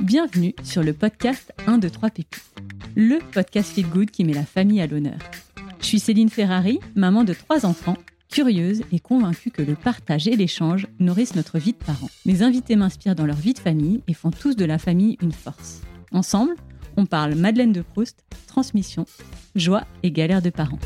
Bienvenue 0.00 0.54
sur 0.64 0.82
le 0.82 0.92
podcast 0.92 1.52
1, 1.66 1.78
2, 1.78 1.88
3 1.90 2.10
Pépites, 2.10 2.52
le 2.96 3.18
podcast 3.32 3.72
Feel 3.72 3.86
Good 3.86 4.10
qui 4.10 4.24
met 4.24 4.32
la 4.32 4.44
famille 4.44 4.80
à 4.80 4.86
l'honneur. 4.86 5.18
Je 5.80 5.86
suis 5.86 6.00
Céline 6.00 6.30
Ferrari, 6.30 6.80
maman 6.96 7.24
de 7.24 7.32
trois 7.32 7.64
enfants, 7.64 7.96
curieuse 8.30 8.82
et 8.92 8.98
convaincue 8.98 9.50
que 9.50 9.62
le 9.62 9.74
partage 9.74 10.28
et 10.28 10.36
l'échange 10.36 10.86
nourrissent 10.98 11.36
notre 11.36 11.58
vie 11.58 11.72
de 11.72 11.84
parents. 11.84 12.10
Mes 12.26 12.42
invités 12.42 12.76
m'inspirent 12.76 13.14
dans 13.14 13.26
leur 13.26 13.36
vie 13.36 13.54
de 13.54 13.58
famille 13.58 14.02
et 14.08 14.14
font 14.14 14.30
tous 14.30 14.56
de 14.56 14.64
la 14.64 14.78
famille 14.78 15.16
une 15.20 15.32
force. 15.32 15.80
Ensemble, 16.12 16.54
on 16.96 17.06
parle 17.06 17.34
Madeleine 17.34 17.72
de 17.72 17.82
Proust, 17.82 18.24
transmission, 18.46 19.06
joie 19.54 19.84
et 20.02 20.10
galère 20.10 20.42
de 20.42 20.50
parents. 20.50 20.78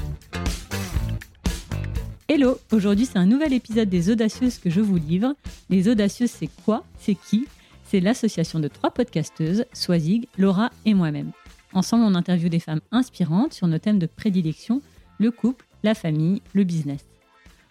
Hello, 2.36 2.58
aujourd'hui 2.72 3.06
c'est 3.06 3.16
un 3.16 3.26
nouvel 3.26 3.52
épisode 3.52 3.88
des 3.88 4.10
Audacieuses 4.10 4.58
que 4.58 4.68
je 4.68 4.80
vous 4.80 4.96
livre. 4.96 5.36
Les 5.70 5.88
Audacieuses 5.88 6.32
c'est 6.32 6.50
quoi? 6.64 6.84
C'est 6.98 7.14
qui? 7.14 7.46
C'est 7.84 8.00
l'association 8.00 8.58
de 8.58 8.66
trois 8.66 8.90
podcasteuses, 8.90 9.66
Swazig, 9.72 10.26
Laura 10.36 10.70
et 10.84 10.94
moi-même. 10.94 11.30
Ensemble 11.74 12.02
on 12.02 12.16
interviewe 12.16 12.48
des 12.48 12.58
femmes 12.58 12.80
inspirantes 12.90 13.52
sur 13.52 13.68
nos 13.68 13.78
thèmes 13.78 14.00
de 14.00 14.06
prédilection, 14.06 14.82
le 15.20 15.30
couple, 15.30 15.64
la 15.84 15.94
famille, 15.94 16.42
le 16.54 16.64
business. 16.64 17.04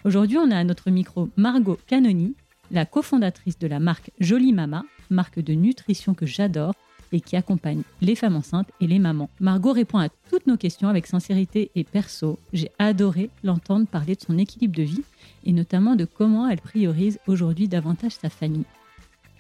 Aujourd'hui 0.06 0.38
on 0.38 0.50
a 0.50 0.56
à 0.56 0.64
notre 0.64 0.92
micro 0.92 1.28
Margot 1.36 1.78
Canoni, 1.86 2.34
la 2.72 2.86
cofondatrice 2.86 3.60
de 3.60 3.68
la 3.68 3.82
marque 3.82 4.12
Jolie 4.22 4.54
Mama, 4.54 4.86
marque 5.10 5.42
de 5.42 5.52
nutrition 5.52 6.14
que 6.14 6.26
j'adore 6.26 6.74
et 7.14 7.22
qui 7.22 7.38
accompagne 7.38 7.84
les 8.02 8.16
femmes 8.16 8.36
enceintes 8.36 8.70
et 8.82 8.88
les 8.88 9.00
mamans. 9.00 9.30
Margot 9.40 9.72
répond 9.72 10.00
à 10.00 10.10
toutes 10.30 10.48
nos 10.48 10.58
questions 10.58 10.90
avec 10.90 11.08
sincérité 11.08 11.72
et 11.76 11.84
perso. 11.84 12.40
J'ai 12.52 12.72
adoré 12.80 13.30
l'entendre 13.44 13.88
parler 13.88 14.16
de 14.16 14.22
son 14.22 14.38
équilibre 14.38 14.76
de 14.76 14.84
vie 14.84 15.04
et 15.46 15.54
notamment 15.54 15.96
de 15.96 16.06
comment 16.06 16.50
elle 16.50 16.60
priorise 16.60 17.20
aujourd'hui 17.28 17.68
davantage 17.68 18.14
sa 18.14 18.30
famille. 18.30 18.66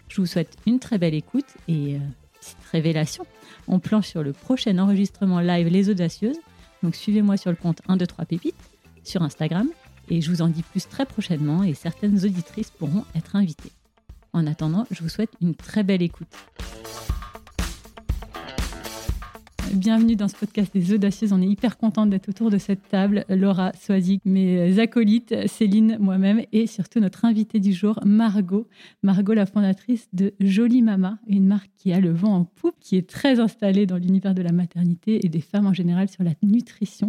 Je 0.08 0.22
vous 0.22 0.28
souhaite 0.28 0.56
une 0.68 0.80
très 0.80 0.98
belle 0.98 1.16
écoute 1.16 1.48
et 1.68 1.96
euh, 1.96 2.00
petite 2.40 2.58
révélation. 2.72 3.26
On 3.68 3.80
planche 3.80 4.08
sur 4.08 4.24
le 4.24 4.32
prochain 4.32 4.78
enregistrement 4.78 5.40
live 5.40 5.68
Les 5.68 5.90
Audacieuses. 5.90 6.38
Donc 6.84 6.96
suivez-moi 6.96 7.38
sur 7.38 7.50
le 7.50 7.58
compte 7.58 7.82
1, 7.88 7.98
2, 7.98 8.06
3 8.06 8.26
Pépites 8.26 8.56
sur 9.04 9.24
Instagram 9.24 9.68
et 10.10 10.22
je 10.22 10.30
vous 10.30 10.42
en 10.42 10.48
dis 10.48 10.64
plus 10.64 10.88
très 10.88 11.06
prochainement 11.06 11.64
et 11.64 11.74
certaines 11.74 12.24
auditrices 12.24 12.72
pourront 12.72 13.06
être 13.16 13.36
invitées. 13.36 13.72
En 14.34 14.46
attendant, 14.48 14.86
je 14.92 15.02
vous 15.02 15.10
souhaite 15.10 15.32
une 15.42 15.56
très 15.56 15.84
belle 15.84 16.02
écoute. 16.02 16.28
Bienvenue 19.76 20.16
dans 20.16 20.28
ce 20.28 20.36
podcast 20.36 20.72
des 20.72 20.94
Audacieuses. 20.94 21.34
On 21.34 21.42
est 21.42 21.48
hyper 21.48 21.78
contente 21.78 22.12
d'être 22.12 22.30
autour 22.30 22.52
de 22.52 22.60
cette 22.60 22.88
table. 22.90 23.26
Laura 23.28 23.72
Soazic, 23.74 24.22
mes 24.24 24.78
acolytes, 24.78 25.48
Céline, 25.48 25.98
moi-même 26.00 26.44
et 26.52 26.68
surtout 26.68 27.00
notre 27.00 27.26
invitée 27.26 27.60
du 27.60 27.74
jour, 27.74 28.00
Margot. 28.06 28.68
Margot, 29.02 29.34
la 29.34 29.48
fondatrice 29.48 30.08
de 30.14 30.36
Jolie 30.40 30.84
Mama, 30.84 31.18
une 31.28 31.48
marque 31.48 31.72
qui 31.76 31.92
a 31.92 32.00
le 32.00 32.12
vent 32.12 32.36
en 32.36 32.44
poupe, 32.44 32.73
qui 32.84 32.98
est 32.98 33.10
très 33.10 33.40
installée 33.40 33.86
dans 33.86 33.96
l'univers 33.96 34.36
de 34.36 34.42
la 34.42 34.52
maternité 34.52 35.26
et 35.26 35.30
des 35.30 35.40
femmes 35.40 35.66
en 35.66 35.74
général 35.74 36.10
sur 36.10 36.22
la 36.22 36.34
nutrition. 36.44 37.08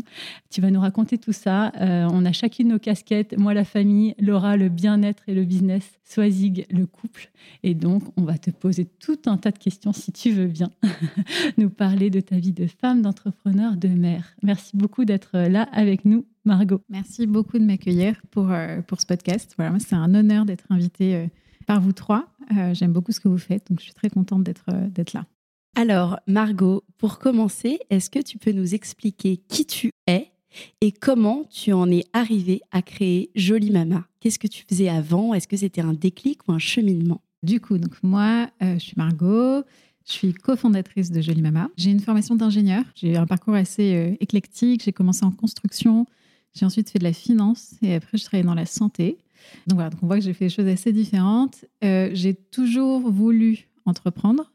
Tu 0.49 0.61
vas 0.61 0.71
nous 0.71 0.81
raconter 0.81 1.19
tout 1.19 1.33
ça. 1.33 1.73
Euh, 1.81 2.09
on 2.11 2.25
a 2.25 2.33
chacune 2.33 2.69
nos 2.69 2.79
casquettes. 2.79 3.37
Moi, 3.37 3.55
la 3.55 3.65
famille, 3.65 4.15
Laura, 4.21 4.57
le 4.57 4.69
bien-être 4.69 5.25
et 5.27 5.35
le 5.35 5.45
business, 5.45 5.99
Swazig, 6.05 6.67
le 6.71 6.87
couple. 6.87 7.29
Et 7.65 7.75
donc, 7.75 8.05
on 8.17 8.23
va 8.23 8.39
te 8.39 8.51
poser 8.51 8.85
tout 8.85 9.19
un 9.27 9.37
tas 9.37 9.51
de 9.51 9.59
questions 9.59 9.93
si 9.93 10.13
tu 10.13 10.31
veux 10.31 10.47
bien 10.47 10.71
nous 11.59 11.71
parler 11.71 12.09
de 12.09 12.21
ta 12.21 12.39
vie 12.39 12.53
de 12.53 12.69
femme, 12.69 13.03
d'entrepreneur, 13.03 13.77
de 13.77 13.89
mère. 13.89 14.37
Merci 14.45 14.77
beaucoup 14.77 15.05
d'être 15.05 15.37
là 15.37 15.63
avec 15.73 16.05
nous, 16.05 16.25
Margot. 16.45 16.83
Merci 16.89 17.27
beaucoup 17.27 17.59
de 17.59 17.65
m'accueillir 17.65 18.23
pour, 18.31 18.53
euh, 18.53 18.81
pour 18.83 19.01
ce 19.01 19.07
podcast. 19.07 19.55
Voilà, 19.57 19.77
c'est 19.81 19.97
un 19.97 20.15
honneur 20.15 20.45
d'être 20.45 20.67
invitée 20.71 21.17
euh, 21.17 21.27
par 21.67 21.81
vous 21.81 21.93
trois. 21.93 22.29
J'aime 22.75 22.93
beaucoup 22.93 23.11
ce 23.11 23.21
que 23.21 23.29
vous 23.29 23.39
faites, 23.39 23.71
donc 23.71 23.81
je 23.81 23.85
suis 23.85 23.95
très 23.95 24.11
contente 24.11 24.45
d'être 24.45 24.71
d'être 24.91 25.15
là. 25.15 25.25
Alors, 25.77 26.21
Margot, 26.29 26.85
pour 26.99 27.19
commencer, 27.19 27.81
est-ce 27.91 28.09
que 28.09 28.21
tu 28.21 28.39
peux 28.39 28.53
nous 28.53 28.75
expliquer 28.75 29.39
qui 29.49 29.67
tu 29.67 29.91
es 30.07 30.31
et 30.81 30.93
comment 30.93 31.45
tu 31.51 31.73
en 31.73 31.91
es 31.91 32.05
arrivée 32.13 32.61
à 32.71 32.81
créer 32.81 33.31
Jolie 33.35 33.73
Mama? 33.73 34.07
Qu'est-ce 34.21 34.39
que 34.39 34.47
tu 34.47 34.65
faisais 34.69 34.89
avant? 34.89 35.35
Est-ce 35.35 35.49
que 35.49 35.57
c'était 35.57 35.81
un 35.81 35.93
déclic 35.93 36.47
ou 36.47 36.53
un 36.53 36.61
cheminement? 36.61 37.23
Du 37.43 37.61
coup, 37.61 37.79
donc 37.79 37.95
moi, 38.03 38.49
je 38.61 38.79
suis 38.79 38.95
Margot. 38.97 39.65
Je 40.07 40.13
suis 40.13 40.35
cofondatrice 40.35 41.11
de 41.11 41.21
Jolie 41.21 41.41
Mama. 41.41 41.71
J'ai 41.77 41.91
une 41.91 42.01
formation 42.01 42.35
d'ingénieur. 42.35 42.85
J'ai 42.95 43.17
un 43.17 43.27
parcours 43.27 43.55
assez 43.55 43.95
euh, 43.95 44.17
éclectique. 44.21 44.83
J'ai 44.85 44.93
commencé 44.93 45.25
en 45.25 45.31
construction. 45.31 46.07
J'ai 46.55 46.67
ensuite 46.67 46.91
fait 46.91 46.99
de 46.99 47.05
la 47.05 47.15
finance 47.15 47.75
et 47.83 47.95
après, 47.95 48.19
je 48.19 48.25
travaillais 48.25 48.47
dans 48.47 48.55
la 48.55 48.67
santé. 48.67 49.17
Donc 49.67 49.77
voilà, 49.77 49.91
donc 49.91 50.03
on 50.03 50.07
voit 50.07 50.19
que 50.19 50.25
j'ai 50.25 50.35
fait 50.35 50.47
des 50.47 50.51
choses 50.51 50.67
assez 50.67 50.93
différentes. 50.93 51.65
Euh, 51.83 52.11
j'ai 52.13 52.35
toujours 52.35 53.11
voulu 53.11 53.67
entreprendre. 53.87 54.53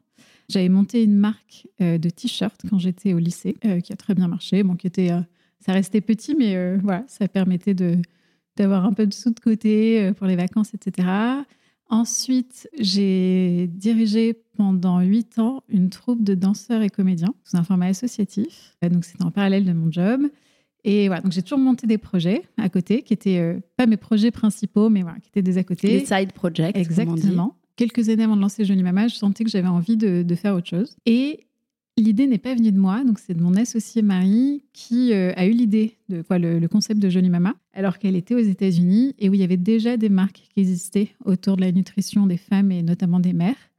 J'avais 0.50 0.68
monté 0.68 1.02
une 1.02 1.16
marque 1.16 1.66
euh, 1.80 1.98
de 1.98 2.10
t-shirts 2.10 2.60
quand 2.68 2.78
j'étais 2.78 3.14
au 3.14 3.18
lycée, 3.18 3.56
qui 3.84 3.92
a 3.92 3.96
très 3.96 4.14
bien 4.14 4.28
marché. 4.28 4.62
Bon, 4.62 4.74
qui 4.74 4.86
était, 4.86 5.10
ça 5.60 5.72
restait 5.72 6.00
petit, 6.00 6.34
mais 6.34 6.76
voilà, 6.78 7.04
ça 7.08 7.28
permettait 7.28 7.74
de 7.74 7.96
d'avoir 8.56 8.84
un 8.84 8.92
peu 8.92 9.06
de 9.06 9.14
sous 9.14 9.30
de 9.30 9.40
côté 9.40 10.12
pour 10.18 10.26
les 10.26 10.36
vacances, 10.36 10.74
etc. 10.74 11.08
Ensuite, 11.90 12.68
j'ai 12.78 13.66
dirigé 13.66 14.34
pendant 14.56 15.00
huit 15.00 15.40
ans 15.40 15.64
une 15.68 15.90
troupe 15.90 16.22
de 16.22 16.36
danseurs 16.36 16.82
et 16.82 16.88
comédiens 16.88 17.34
sous 17.42 17.56
un 17.56 17.64
format 17.64 17.86
associatif. 17.86 18.76
Euh, 18.84 18.88
donc, 18.88 19.04
c'était 19.04 19.24
en 19.24 19.32
parallèle 19.32 19.64
de 19.64 19.72
mon 19.72 19.90
job. 19.90 20.22
Et 20.84 21.08
voilà, 21.08 21.20
donc 21.20 21.32
j'ai 21.32 21.42
toujours 21.42 21.58
monté 21.58 21.88
des 21.88 21.98
projets 21.98 22.42
à 22.56 22.68
côté 22.68 23.02
qui 23.02 23.12
étaient 23.12 23.38
euh, 23.38 23.58
pas 23.76 23.86
mes 23.86 23.96
projets 23.96 24.30
principaux, 24.30 24.88
mais 24.88 25.02
voilà, 25.02 25.18
qui 25.18 25.28
étaient 25.28 25.42
des 25.42 25.58
à 25.58 25.64
côté. 25.64 25.98
Des 25.98 26.06
side 26.06 26.32
projects. 26.32 26.76
Exactement. 26.76 27.56
Quelques 27.80 28.10
années 28.10 28.24
avant 28.24 28.36
de 28.36 28.42
lancer 28.42 28.66
Jolie 28.66 28.82
Mama, 28.82 29.08
je 29.08 29.14
sentais 29.14 29.42
que 29.42 29.48
j'avais 29.48 29.66
envie 29.66 29.96
de, 29.96 30.34
faire 30.34 30.54
autre 30.54 30.68
chose. 30.68 30.94
Et 31.06 31.46
l'idée 31.96 32.26
n'est 32.26 32.36
pas 32.36 32.54
venue 32.54 32.72
de 32.72 32.78
moi, 32.78 33.02
donc 33.04 33.18
c'est 33.18 33.32
de 33.32 33.40
mon 33.40 33.56
associé 33.56 34.02
Marie 34.02 34.62
qui 34.74 35.14
euh, 35.14 35.32
a 35.34 35.46
eu 35.46 35.52
l'idée 35.52 35.96
de 36.10 36.20
quoi 36.20 36.38
le, 36.38 36.68
concept 36.68 37.00
de 37.00 37.08
Jolie 37.08 37.30
Mama, 37.30 37.54
alors 37.72 37.98
qu'elle 37.98 38.16
était 38.16 38.34
aux 38.34 38.38
États-Unis 38.38 39.14
et 39.18 39.30
où 39.30 39.34
il 39.34 39.40
y 39.40 39.44
avait 39.44 39.56
déjà 39.56 39.96
des 39.96 40.10
marques 40.10 40.42
qui 40.52 40.60
existaient 40.60 41.08
autour 41.24 41.56
de 41.56 41.62
la 41.62 41.72
nutrition 41.72 42.26
des 42.26 42.36
femmes 42.36 42.70
et 42.70 42.82
notamment 42.82 43.18
des 43.18 43.32
mères. 43.32 43.70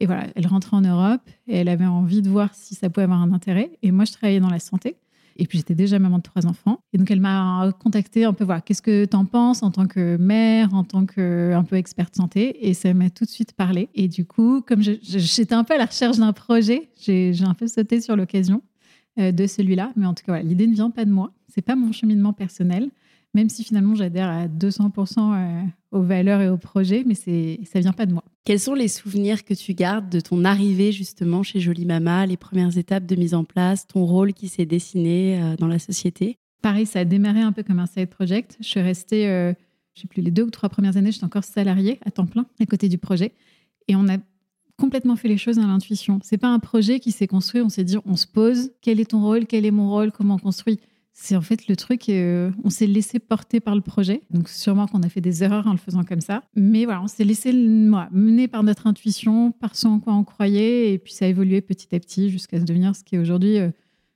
Et 0.00 0.06
voilà, 0.06 0.26
elle 0.34 0.48
rentrait 0.48 0.76
en 0.76 0.80
Europe 0.80 1.22
et 1.46 1.54
elle 1.54 1.68
avait 1.68 1.86
envie 1.86 2.22
de 2.22 2.30
voir 2.30 2.52
si 2.56 2.74
ça 2.74 2.90
pouvait 2.90 3.04
avoir 3.04 3.22
un 3.22 3.32
intérêt. 3.32 3.70
Et 3.82 3.92
moi, 3.92 4.04
je 4.04 4.10
travaillais 4.14 4.40
dans 4.40 4.50
la 4.50 4.58
santé. 4.58 4.96
Et 5.36 5.46
puis 5.46 5.58
j'étais 5.58 5.74
déjà 5.74 5.98
maman 5.98 6.18
de 6.18 6.22
trois 6.22 6.46
enfants. 6.46 6.80
Et 6.92 6.98
donc 6.98 7.10
elle 7.10 7.20
m'a 7.20 7.72
contacté 7.80 8.24
un 8.24 8.32
peu, 8.32 8.44
voilà, 8.44 8.60
qu'est-ce 8.60 8.82
que 8.82 9.04
tu 9.04 9.16
en 9.16 9.24
penses 9.24 9.62
en 9.62 9.70
tant 9.70 9.86
que 9.86 10.16
mère, 10.16 10.74
en 10.74 10.84
tant 10.84 11.06
que 11.06 11.52
un 11.54 11.64
peu 11.64 11.76
experte 11.76 12.14
santé? 12.16 12.68
Et 12.68 12.74
ça 12.74 12.92
m'a 12.94 13.10
tout 13.10 13.24
de 13.24 13.30
suite 13.30 13.52
parlé. 13.52 13.88
Et 13.94 14.08
du 14.08 14.24
coup, 14.24 14.62
comme 14.62 14.82
j'étais 14.82 15.54
un 15.54 15.64
peu 15.64 15.74
à 15.74 15.78
la 15.78 15.86
recherche 15.86 16.18
d'un 16.18 16.32
projet, 16.32 16.88
j'ai 16.98 17.34
un 17.42 17.54
peu 17.54 17.66
sauté 17.66 18.00
sur 18.00 18.16
l'occasion 18.16 18.62
euh, 19.18 19.32
de 19.32 19.46
celui-là. 19.46 19.92
Mais 19.96 20.06
en 20.06 20.14
tout 20.14 20.24
cas, 20.24 20.40
l'idée 20.40 20.66
ne 20.66 20.74
vient 20.74 20.90
pas 20.90 21.04
de 21.04 21.10
moi. 21.10 21.32
C'est 21.48 21.62
pas 21.62 21.76
mon 21.76 21.92
cheminement 21.92 22.32
personnel 22.32 22.90
même 23.34 23.48
si 23.48 23.64
finalement 23.64 23.94
j'adhère 23.94 24.28
à 24.28 24.46
200% 24.46 25.18
euh, 25.18 25.62
aux 25.90 26.02
valeurs 26.02 26.40
et 26.40 26.48
aux 26.48 26.56
projets, 26.56 27.02
mais 27.04 27.14
c'est 27.14 27.60
ça 27.64 27.80
vient 27.80 27.92
pas 27.92 28.06
de 28.06 28.12
moi. 28.12 28.24
Quels 28.44 28.60
sont 28.60 28.74
les 28.74 28.88
souvenirs 28.88 29.44
que 29.44 29.54
tu 29.54 29.74
gardes 29.74 30.08
de 30.08 30.20
ton 30.20 30.44
arrivée 30.44 30.92
justement 30.92 31.42
chez 31.42 31.60
Jolie 31.60 31.86
Mama, 31.86 32.26
les 32.26 32.36
premières 32.36 32.76
étapes 32.78 33.06
de 33.06 33.16
mise 33.16 33.34
en 33.34 33.44
place, 33.44 33.86
ton 33.86 34.04
rôle 34.04 34.32
qui 34.32 34.48
s'est 34.48 34.66
dessiné 34.66 35.42
euh, 35.42 35.56
dans 35.56 35.66
la 35.66 35.78
société? 35.78 36.38
Pareil, 36.62 36.86
ça 36.86 37.00
a 37.00 37.04
démarré 37.04 37.40
un 37.40 37.52
peu 37.52 37.62
comme 37.62 37.78
un 37.78 37.86
side 37.86 38.08
project. 38.08 38.56
Je 38.60 38.66
suis 38.66 38.80
restée, 38.80 39.28
euh, 39.28 39.52
je 39.94 40.02
sais 40.02 40.08
plus, 40.08 40.22
les 40.22 40.30
deux 40.30 40.44
ou 40.44 40.50
trois 40.50 40.68
premières 40.68 40.96
années, 40.96 41.12
j'étais 41.12 41.24
encore 41.24 41.44
salariée 41.44 41.98
à 42.06 42.10
temps 42.10 42.26
plein 42.26 42.46
à 42.60 42.66
côté 42.66 42.88
du 42.88 42.98
projet. 42.98 43.32
Et 43.88 43.96
on 43.96 44.08
a 44.08 44.16
complètement 44.78 45.16
fait 45.16 45.28
les 45.28 45.36
choses 45.36 45.58
à 45.58 45.62
l'intuition. 45.62 46.20
C'est 46.22 46.38
pas 46.38 46.48
un 46.48 46.58
projet 46.58 47.00
qui 47.00 47.12
s'est 47.12 47.26
construit, 47.26 47.60
on 47.60 47.68
s'est 47.68 47.84
dit, 47.84 47.96
on 48.06 48.16
se 48.16 48.26
pose, 48.26 48.72
quel 48.80 49.00
est 49.00 49.10
ton 49.10 49.22
rôle, 49.22 49.46
quel 49.46 49.66
est 49.66 49.70
mon 49.70 49.90
rôle, 49.90 50.10
comment 50.10 50.34
on 50.34 50.38
construit? 50.38 50.80
C'est 51.16 51.36
en 51.36 51.40
fait 51.40 51.68
le 51.68 51.76
truc, 51.76 52.08
euh, 52.08 52.50
on 52.64 52.70
s'est 52.70 52.88
laissé 52.88 53.20
porter 53.20 53.60
par 53.60 53.76
le 53.76 53.80
projet. 53.80 54.22
Donc 54.30 54.48
sûrement 54.48 54.88
qu'on 54.88 55.02
a 55.04 55.08
fait 55.08 55.20
des 55.20 55.44
erreurs 55.44 55.68
en 55.68 55.70
le 55.70 55.78
faisant 55.78 56.02
comme 56.02 56.20
ça. 56.20 56.42
Mais 56.56 56.84
voilà, 56.84 57.02
on 57.02 57.06
s'est 57.06 57.22
laissé 57.22 57.52
mener 57.52 58.48
par 58.48 58.64
notre 58.64 58.88
intuition, 58.88 59.52
par 59.52 59.76
ce 59.76 59.86
en 59.86 60.00
quoi 60.00 60.12
on 60.12 60.24
croyait. 60.24 60.92
Et 60.92 60.98
puis 60.98 61.12
ça 61.12 61.26
a 61.26 61.28
évolué 61.28 61.60
petit 61.60 61.94
à 61.94 62.00
petit 62.00 62.30
jusqu'à 62.30 62.58
se 62.58 62.64
devenir 62.64 62.96
ce 62.96 63.04
qui 63.04 63.14
est 63.14 63.18
aujourd'hui 63.20 63.58
euh, 63.58 63.70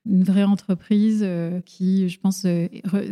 une 0.06 0.24
vraie 0.24 0.42
entreprise 0.42 1.20
euh, 1.22 1.60
qui, 1.60 2.08
je 2.08 2.18
pense, 2.18 2.44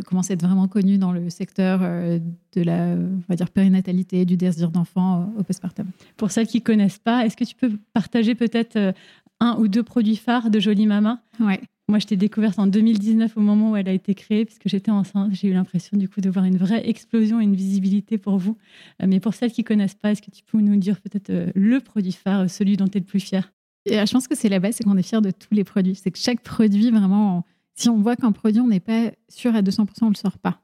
commence 0.05 0.31
à 0.31 0.33
être 0.33 0.43
vraiment 0.43 0.67
connue 0.67 0.97
dans 0.97 1.13
le 1.13 1.29
secteur 1.29 1.79
de 1.79 2.61
la 2.61 2.87
on 2.87 3.23
va 3.29 3.35
dire, 3.35 3.49
périnatalité, 3.51 4.25
du 4.25 4.35
désir 4.35 4.69
d'enfant 4.69 5.31
au 5.37 5.43
postpartum. 5.43 5.85
Pour 6.17 6.31
celles 6.31 6.47
qui 6.47 6.57
ne 6.57 6.63
connaissent 6.63 6.99
pas, 6.99 7.25
est-ce 7.25 7.37
que 7.37 7.45
tu 7.45 7.55
peux 7.55 7.71
partager 7.93 8.35
peut-être 8.35 8.93
un 9.39 9.55
ou 9.59 9.67
deux 9.67 9.83
produits 9.83 10.15
phares 10.15 10.49
de 10.49 10.59
Jolie 10.59 10.87
Mama 10.87 11.21
Ouais. 11.39 11.61
Moi, 11.89 11.99
je 11.99 12.05
t'ai 12.05 12.17
découverte 12.17 12.59
en 12.59 12.67
2019 12.67 13.37
au 13.37 13.39
moment 13.39 13.71
où 13.71 13.75
elle 13.77 13.87
a 13.87 13.93
été 13.93 14.13
créée, 14.13 14.43
puisque 14.43 14.67
j'étais 14.67 14.91
enceinte. 14.91 15.33
J'ai 15.33 15.47
eu 15.47 15.53
l'impression 15.53 15.95
du 15.95 16.09
coup 16.09 16.19
de 16.19 16.29
voir 16.29 16.43
une 16.43 16.57
vraie 16.57 16.87
explosion 16.89 17.39
et 17.39 17.45
une 17.45 17.55
visibilité 17.55 18.17
pour 18.17 18.37
vous. 18.37 18.57
Euh, 19.01 19.05
mais 19.07 19.21
pour 19.21 19.33
celles 19.33 19.53
qui 19.53 19.63
connaissent 19.63 19.95
pas, 19.95 20.11
est-ce 20.11 20.21
que 20.21 20.29
tu 20.29 20.43
peux 20.43 20.59
nous 20.59 20.75
dire 20.75 20.99
peut-être 20.99 21.29
euh, 21.29 21.49
le 21.55 21.79
produit 21.79 22.11
phare, 22.11 22.41
euh, 22.41 22.47
celui 22.49 22.75
dont 22.75 22.87
tu 22.89 22.97
es 22.97 22.99
le 22.99 23.05
plus 23.05 23.21
fier 23.21 23.53
et 23.85 24.05
Je 24.05 24.11
pense 24.11 24.27
que 24.27 24.35
c'est 24.35 24.49
la 24.49 24.59
base, 24.59 24.75
c'est 24.75 24.83
qu'on 24.83 24.97
est 24.97 25.01
fier 25.01 25.21
de 25.21 25.31
tous 25.31 25.53
les 25.53 25.63
produits. 25.63 25.95
C'est 25.95 26.11
que 26.11 26.19
chaque 26.19 26.41
produit, 26.41 26.91
vraiment, 26.91 27.45
si 27.73 27.87
on 27.87 28.01
voit 28.01 28.17
qu'un 28.17 28.33
produit, 28.33 28.59
on 28.59 28.67
n'est 28.67 28.81
pas 28.81 29.11
sûr 29.29 29.55
à 29.55 29.61
200%, 29.61 29.87
on 30.01 30.09
le 30.09 30.15
sort 30.15 30.39
pas. 30.39 30.59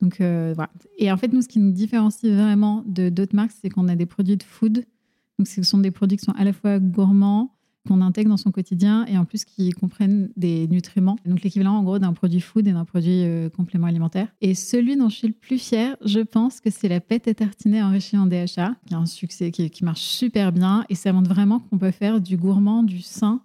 Donc 0.00 0.16
voilà. 0.18 0.70
Et 0.98 1.12
en 1.12 1.16
fait, 1.16 1.32
nous, 1.32 1.40
ce 1.40 1.46
qui 1.46 1.60
nous 1.60 1.70
différencie 1.70 2.32
vraiment 2.32 2.82
de 2.84 3.10
d'autres 3.10 3.36
marques, 3.36 3.52
c'est 3.62 3.70
qu'on 3.70 3.86
a 3.86 3.94
des 3.94 4.06
produits 4.06 4.36
de 4.36 4.42
food. 4.42 4.84
Donc 5.38 5.46
ce 5.46 5.62
sont 5.62 5.78
des 5.78 5.92
produits 5.92 6.18
qui 6.18 6.24
sont 6.24 6.32
à 6.32 6.42
la 6.42 6.52
fois 6.52 6.80
gourmands, 6.80 7.53
qu'on 7.86 8.00
intègre 8.00 8.30
dans 8.30 8.36
son 8.36 8.50
quotidien 8.50 9.04
et 9.06 9.18
en 9.18 9.24
plus 9.24 9.44
qui 9.44 9.70
comprennent 9.70 10.30
des 10.36 10.66
nutriments. 10.68 11.16
Donc 11.26 11.42
l'équivalent 11.42 11.74
en 11.74 11.82
gros 11.82 11.98
d'un 11.98 12.12
produit 12.12 12.40
food 12.40 12.66
et 12.66 12.72
d'un 12.72 12.84
produit 12.84 13.24
euh, 13.24 13.48
complément 13.50 13.86
alimentaire. 13.86 14.28
Et 14.40 14.54
celui 14.54 14.96
dont 14.96 15.08
je 15.08 15.16
suis 15.16 15.28
le 15.28 15.34
plus 15.34 15.58
fière, 15.58 15.96
je 16.04 16.20
pense 16.20 16.60
que 16.60 16.70
c'est 16.70 16.88
la 16.88 17.00
pâte 17.00 17.28
à 17.28 17.34
tartiner 17.34 17.82
enrichie 17.82 18.16
en 18.16 18.26
DHA, 18.26 18.76
qui 18.86 18.94
a 18.94 18.98
un 18.98 19.06
succès, 19.06 19.50
qui, 19.50 19.84
marche 19.84 20.00
super 20.00 20.52
bien 20.52 20.84
et 20.88 20.94
ça 20.94 21.12
montre 21.12 21.28
vraiment 21.28 21.60
qu'on 21.60 21.78
peut 21.78 21.90
faire 21.90 22.20
du 22.20 22.36
gourmand, 22.36 22.82
du 22.82 23.02
sain 23.02 23.42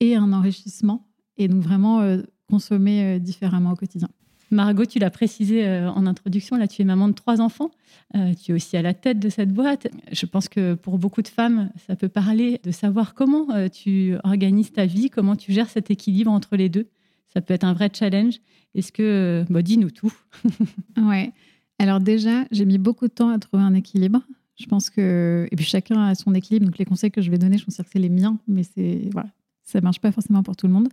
et 0.00 0.16
un 0.16 0.32
enrichissement 0.32 1.06
et 1.36 1.48
donc 1.48 1.62
vraiment 1.62 2.00
euh, 2.00 2.22
consommer 2.48 3.16
euh, 3.16 3.18
différemment 3.18 3.72
au 3.72 3.76
quotidien. 3.76 4.08
Margot, 4.52 4.84
tu 4.84 4.98
l'as 4.98 5.10
précisé 5.10 5.66
euh, 5.66 5.90
en 5.90 6.06
introduction, 6.06 6.56
là 6.56 6.68
tu 6.68 6.82
es 6.82 6.84
maman 6.84 7.08
de 7.08 7.14
trois 7.14 7.40
enfants, 7.40 7.70
euh, 8.14 8.34
tu 8.34 8.52
es 8.52 8.54
aussi 8.54 8.76
à 8.76 8.82
la 8.82 8.92
tête 8.92 9.18
de 9.18 9.30
cette 9.30 9.50
boîte. 9.50 9.88
Je 10.12 10.26
pense 10.26 10.48
que 10.48 10.74
pour 10.74 10.98
beaucoup 10.98 11.22
de 11.22 11.28
femmes, 11.28 11.70
ça 11.86 11.96
peut 11.96 12.10
parler 12.10 12.60
de 12.62 12.70
savoir 12.70 13.14
comment 13.14 13.50
euh, 13.50 13.68
tu 13.68 14.14
organises 14.24 14.70
ta 14.72 14.84
vie, 14.84 15.08
comment 15.08 15.36
tu 15.36 15.52
gères 15.52 15.70
cet 15.70 15.90
équilibre 15.90 16.30
entre 16.30 16.56
les 16.56 16.68
deux. 16.68 16.86
Ça 17.32 17.40
peut 17.40 17.54
être 17.54 17.64
un 17.64 17.72
vrai 17.72 17.90
challenge. 17.92 18.40
Est-ce 18.74 18.92
que, 18.92 19.44
bah, 19.48 19.62
dis-nous 19.62 19.90
tout. 19.90 20.12
ouais. 20.98 21.32
Alors 21.78 22.00
déjà, 22.00 22.44
j'ai 22.50 22.66
mis 22.66 22.78
beaucoup 22.78 23.08
de 23.08 23.12
temps 23.12 23.30
à 23.30 23.38
trouver 23.38 23.62
un 23.62 23.72
équilibre. 23.72 24.20
Je 24.60 24.66
pense 24.66 24.90
que, 24.90 25.48
et 25.50 25.56
puis 25.56 25.64
chacun 25.64 26.08
a 26.08 26.14
son 26.14 26.34
équilibre. 26.34 26.66
Donc 26.66 26.76
les 26.76 26.84
conseils 26.84 27.10
que 27.10 27.22
je 27.22 27.30
vais 27.30 27.38
donner, 27.38 27.56
je 27.56 27.64
pense 27.64 27.78
que 27.78 27.82
c'est 27.90 27.98
les 27.98 28.10
miens, 28.10 28.38
mais 28.46 28.64
c'est 28.64 29.08
voilà, 29.12 29.30
ça 29.62 29.80
marche 29.80 29.98
pas 29.98 30.12
forcément 30.12 30.42
pour 30.42 30.56
tout 30.56 30.66
le 30.66 30.74
monde 30.74 30.88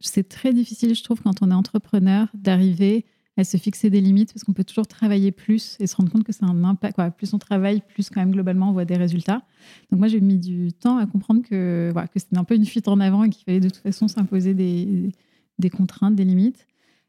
c'est 0.00 0.28
très 0.28 0.52
difficile, 0.52 0.94
je 0.94 1.02
trouve, 1.02 1.20
quand 1.22 1.42
on 1.42 1.50
est 1.50 1.54
entrepreneur, 1.54 2.28
d'arriver 2.34 3.04
à 3.36 3.44
se 3.44 3.56
fixer 3.56 3.90
des 3.90 4.00
limites 4.00 4.32
parce 4.32 4.44
qu'on 4.44 4.52
peut 4.52 4.64
toujours 4.64 4.86
travailler 4.86 5.32
plus 5.32 5.76
et 5.80 5.86
se 5.86 5.96
rendre 5.96 6.10
compte 6.10 6.24
que 6.24 6.32
c'est 6.32 6.44
un 6.44 6.64
impact. 6.64 6.98
Plus 7.16 7.32
on 7.32 7.38
travaille, 7.38 7.80
plus 7.80 8.10
quand 8.10 8.20
même 8.20 8.32
globalement 8.32 8.70
on 8.70 8.72
voit 8.72 8.84
des 8.84 8.96
résultats. 8.96 9.42
Donc 9.90 10.00
moi 10.00 10.08
j'ai 10.08 10.20
mis 10.20 10.38
du 10.38 10.72
temps 10.72 10.98
à 10.98 11.06
comprendre 11.06 11.42
que, 11.42 11.90
voilà, 11.92 12.08
que 12.08 12.18
c'était 12.18 12.38
un 12.38 12.44
peu 12.44 12.54
une 12.54 12.66
fuite 12.66 12.88
en 12.88 13.00
avant 13.00 13.24
et 13.24 13.30
qu'il 13.30 13.44
fallait 13.44 13.60
de 13.60 13.68
toute 13.68 13.82
façon 13.82 14.08
s'imposer 14.08 14.54
des, 14.54 15.10
des, 15.58 15.70
contraintes, 15.70 16.14
des 16.14 16.24
limites. 16.24 16.66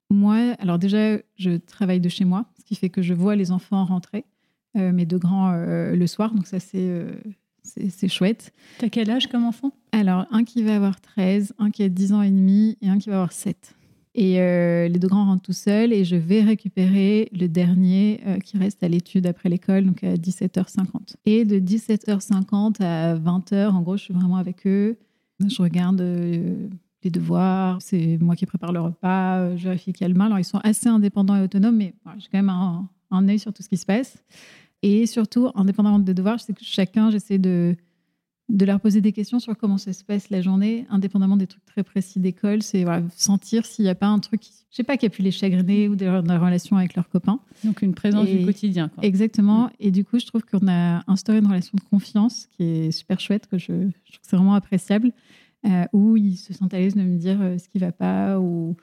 Moi, 0.09 0.55
alors 0.59 0.77
déjà, 0.77 1.17
je 1.38 1.57
travaille 1.57 2.01
de 2.01 2.09
chez 2.09 2.25
moi, 2.25 2.45
ce 2.59 2.65
qui 2.65 2.75
fait 2.75 2.89
que 2.89 3.01
je 3.01 3.13
vois 3.13 3.35
les 3.35 3.51
enfants 3.51 3.83
rentrer, 3.85 4.25
euh, 4.77 4.91
mes 4.91 5.05
deux 5.05 5.17
grands 5.17 5.51
euh, 5.53 5.95
le 5.95 6.07
soir. 6.07 6.33
Donc 6.33 6.47
ça 6.47 6.59
c'est 6.59 6.79
euh, 6.79 7.13
c'est 7.63 8.08
chouette. 8.08 8.54
T'as 8.80 8.90
quel 8.90 9.10
âge 9.10 9.28
comme 9.28 9.46
enfant? 9.46 9.72
Alors, 9.92 10.25
un 10.31 10.44
qui 10.44 10.63
va 10.63 10.75
avoir 10.75 11.00
13, 11.00 11.54
un 11.60 11.69
qui 11.69 11.84
a 11.84 11.90
10 11.90 12.13
ans 12.13 12.22
et 12.22 12.31
demi 12.31 12.78
et 12.81 12.90
un 12.90 12.98
qui 12.98 13.10
va 13.10 13.16
avoir 13.16 13.31
7. 13.31 13.75
Et 14.13 14.42
euh, 14.42 14.90
les 14.90 15.00
deux 15.00 15.08
grands 15.08 15.25
rentrent 15.25 15.44
tout 15.44 15.54
seuls 15.54 15.94
et 15.94 16.04
je 16.04 16.18
vais 16.18 16.42
récupérer 16.42 17.30
le 17.31 17.48
dernier 17.48 18.19
euh, 18.28 18.40
qui 18.40 18.58
reste 18.58 18.84
à 18.84 18.90
l'étude 18.90 19.25
après 19.25 19.48
l'école, 19.48 19.86
donc 19.86 20.04
à 20.04 20.16
17h50. 20.16 21.16
Et 21.25 21.46
de 21.46 21.60
17h50 21.60 22.84
à 22.84 23.16
20h, 23.16 23.69
en 23.69 23.81
gros, 23.81 23.96
je 23.96 24.04
suis 24.04 24.13
vraiment 24.13 24.36
avec 24.36 24.68
eux. 24.68 24.98
Je 25.40 25.62
regarde 25.62 26.02
euh, 26.02 26.68
les 27.04 27.10
devoirs, 27.10 27.81
c'est 27.81 28.18
moi 28.19 28.36
qui 28.36 28.46
prépare 28.46 28.74
le 28.74 28.81
repas, 28.81 29.56
je 29.56 29.63
vérifie 29.63 29.94
qu'il 29.94 30.04
y 30.04 30.06
a 30.06 30.10
le 30.10 30.16
main. 30.16 30.25
Alors, 30.25 30.40
ils 30.40 30.44
sont 30.44 30.60
assez 30.63 30.90
indépendants 30.90 31.36
et 31.38 31.42
autonomes, 31.42 31.78
mais 31.78 31.94
j'ai 32.18 32.28
quand 32.31 32.38
même 32.38 32.50
un, 32.50 32.90
un 33.12 33.28
œil 33.30 33.40
sur 33.40 33.54
tout 33.54 33.63
ce 33.63 33.69
qui 33.69 33.78
se 33.78 33.86
passe. 33.86 34.18
Et 34.83 35.06
surtout, 35.06 35.50
indépendamment 35.56 36.00
des 36.00 36.13
devoirs, 36.13 36.38
je 36.38 36.45
sais 36.45 36.54
que 36.54 36.63
chacun, 36.63 37.12
j'essaie 37.12 37.38
de, 37.38 37.75
de 38.50 38.66
leur 38.66 38.80
poser 38.80 39.00
des 39.00 39.12
questions 39.12 39.39
sur 39.39 39.56
comment 39.56 39.78
ça 39.78 39.94
se 39.94 40.04
passe 40.04 40.30
la 40.30 40.42
journée, 40.42 40.86
indépendamment 40.89 41.38
des 41.38 41.48
trucs 41.48 41.66
très 41.66 41.83
précis 41.83 42.19
d'école. 42.19 42.62
C'est 42.62 42.86
sentir 43.16 43.66
s'il 43.66 43.86
n'y 43.86 43.89
a 43.89 43.95
pas 43.95 44.07
un 44.07 44.19
truc, 44.19 44.42
je 44.44 44.75
sais 44.75 44.83
pas, 44.83 44.98
qui 44.98 45.06
a 45.06 45.10
pu 45.10 45.22
les 45.22 45.31
chagriner 45.31 45.88
ou 45.88 45.95
des, 45.95 46.10
relations 46.10 46.78
avec 46.78 46.95
leurs 46.95 47.10
copains. 47.10 47.39
Donc 47.63 47.81
une 47.81 47.94
présence 47.94 48.28
du 48.28 48.45
quotidien. 48.45 48.89
Quoi. 48.89 49.04
Exactement. 49.04 49.66
Mm. 49.66 49.72
Et 49.80 49.92
du 49.92 50.04
coup, 50.04 50.19
je 50.19 50.25
trouve 50.25 50.44
qu'on 50.44 50.68
a 50.68 51.04
instauré 51.07 51.38
une 51.38 51.48
relation 51.48 51.74
de 51.75 51.89
confiance 51.89 52.48
qui 52.48 52.63
est 52.63 52.92
super 52.92 53.19
chouette, 53.19 53.48
que 53.48 53.57
je, 53.57 53.66
je 53.66 54.12
trouve 54.12 54.22
que 54.22 54.27
c'est 54.27 54.36
vraiment 54.36 54.56
appréciable, 54.56 55.12
euh, 55.66 55.86
où 55.94 56.18
ils 56.18 56.38
se 56.38 56.54
sentent 56.54 56.74
à 56.74 56.80
l'aise 56.80 56.95
de 56.95 57.04
me 57.04 57.18
dire 57.18 57.39
euh, 57.42 57.57
ce 57.57 57.69
qui 57.69 57.77
va 57.77 57.92
pas 57.92 58.39
ou 58.39 58.75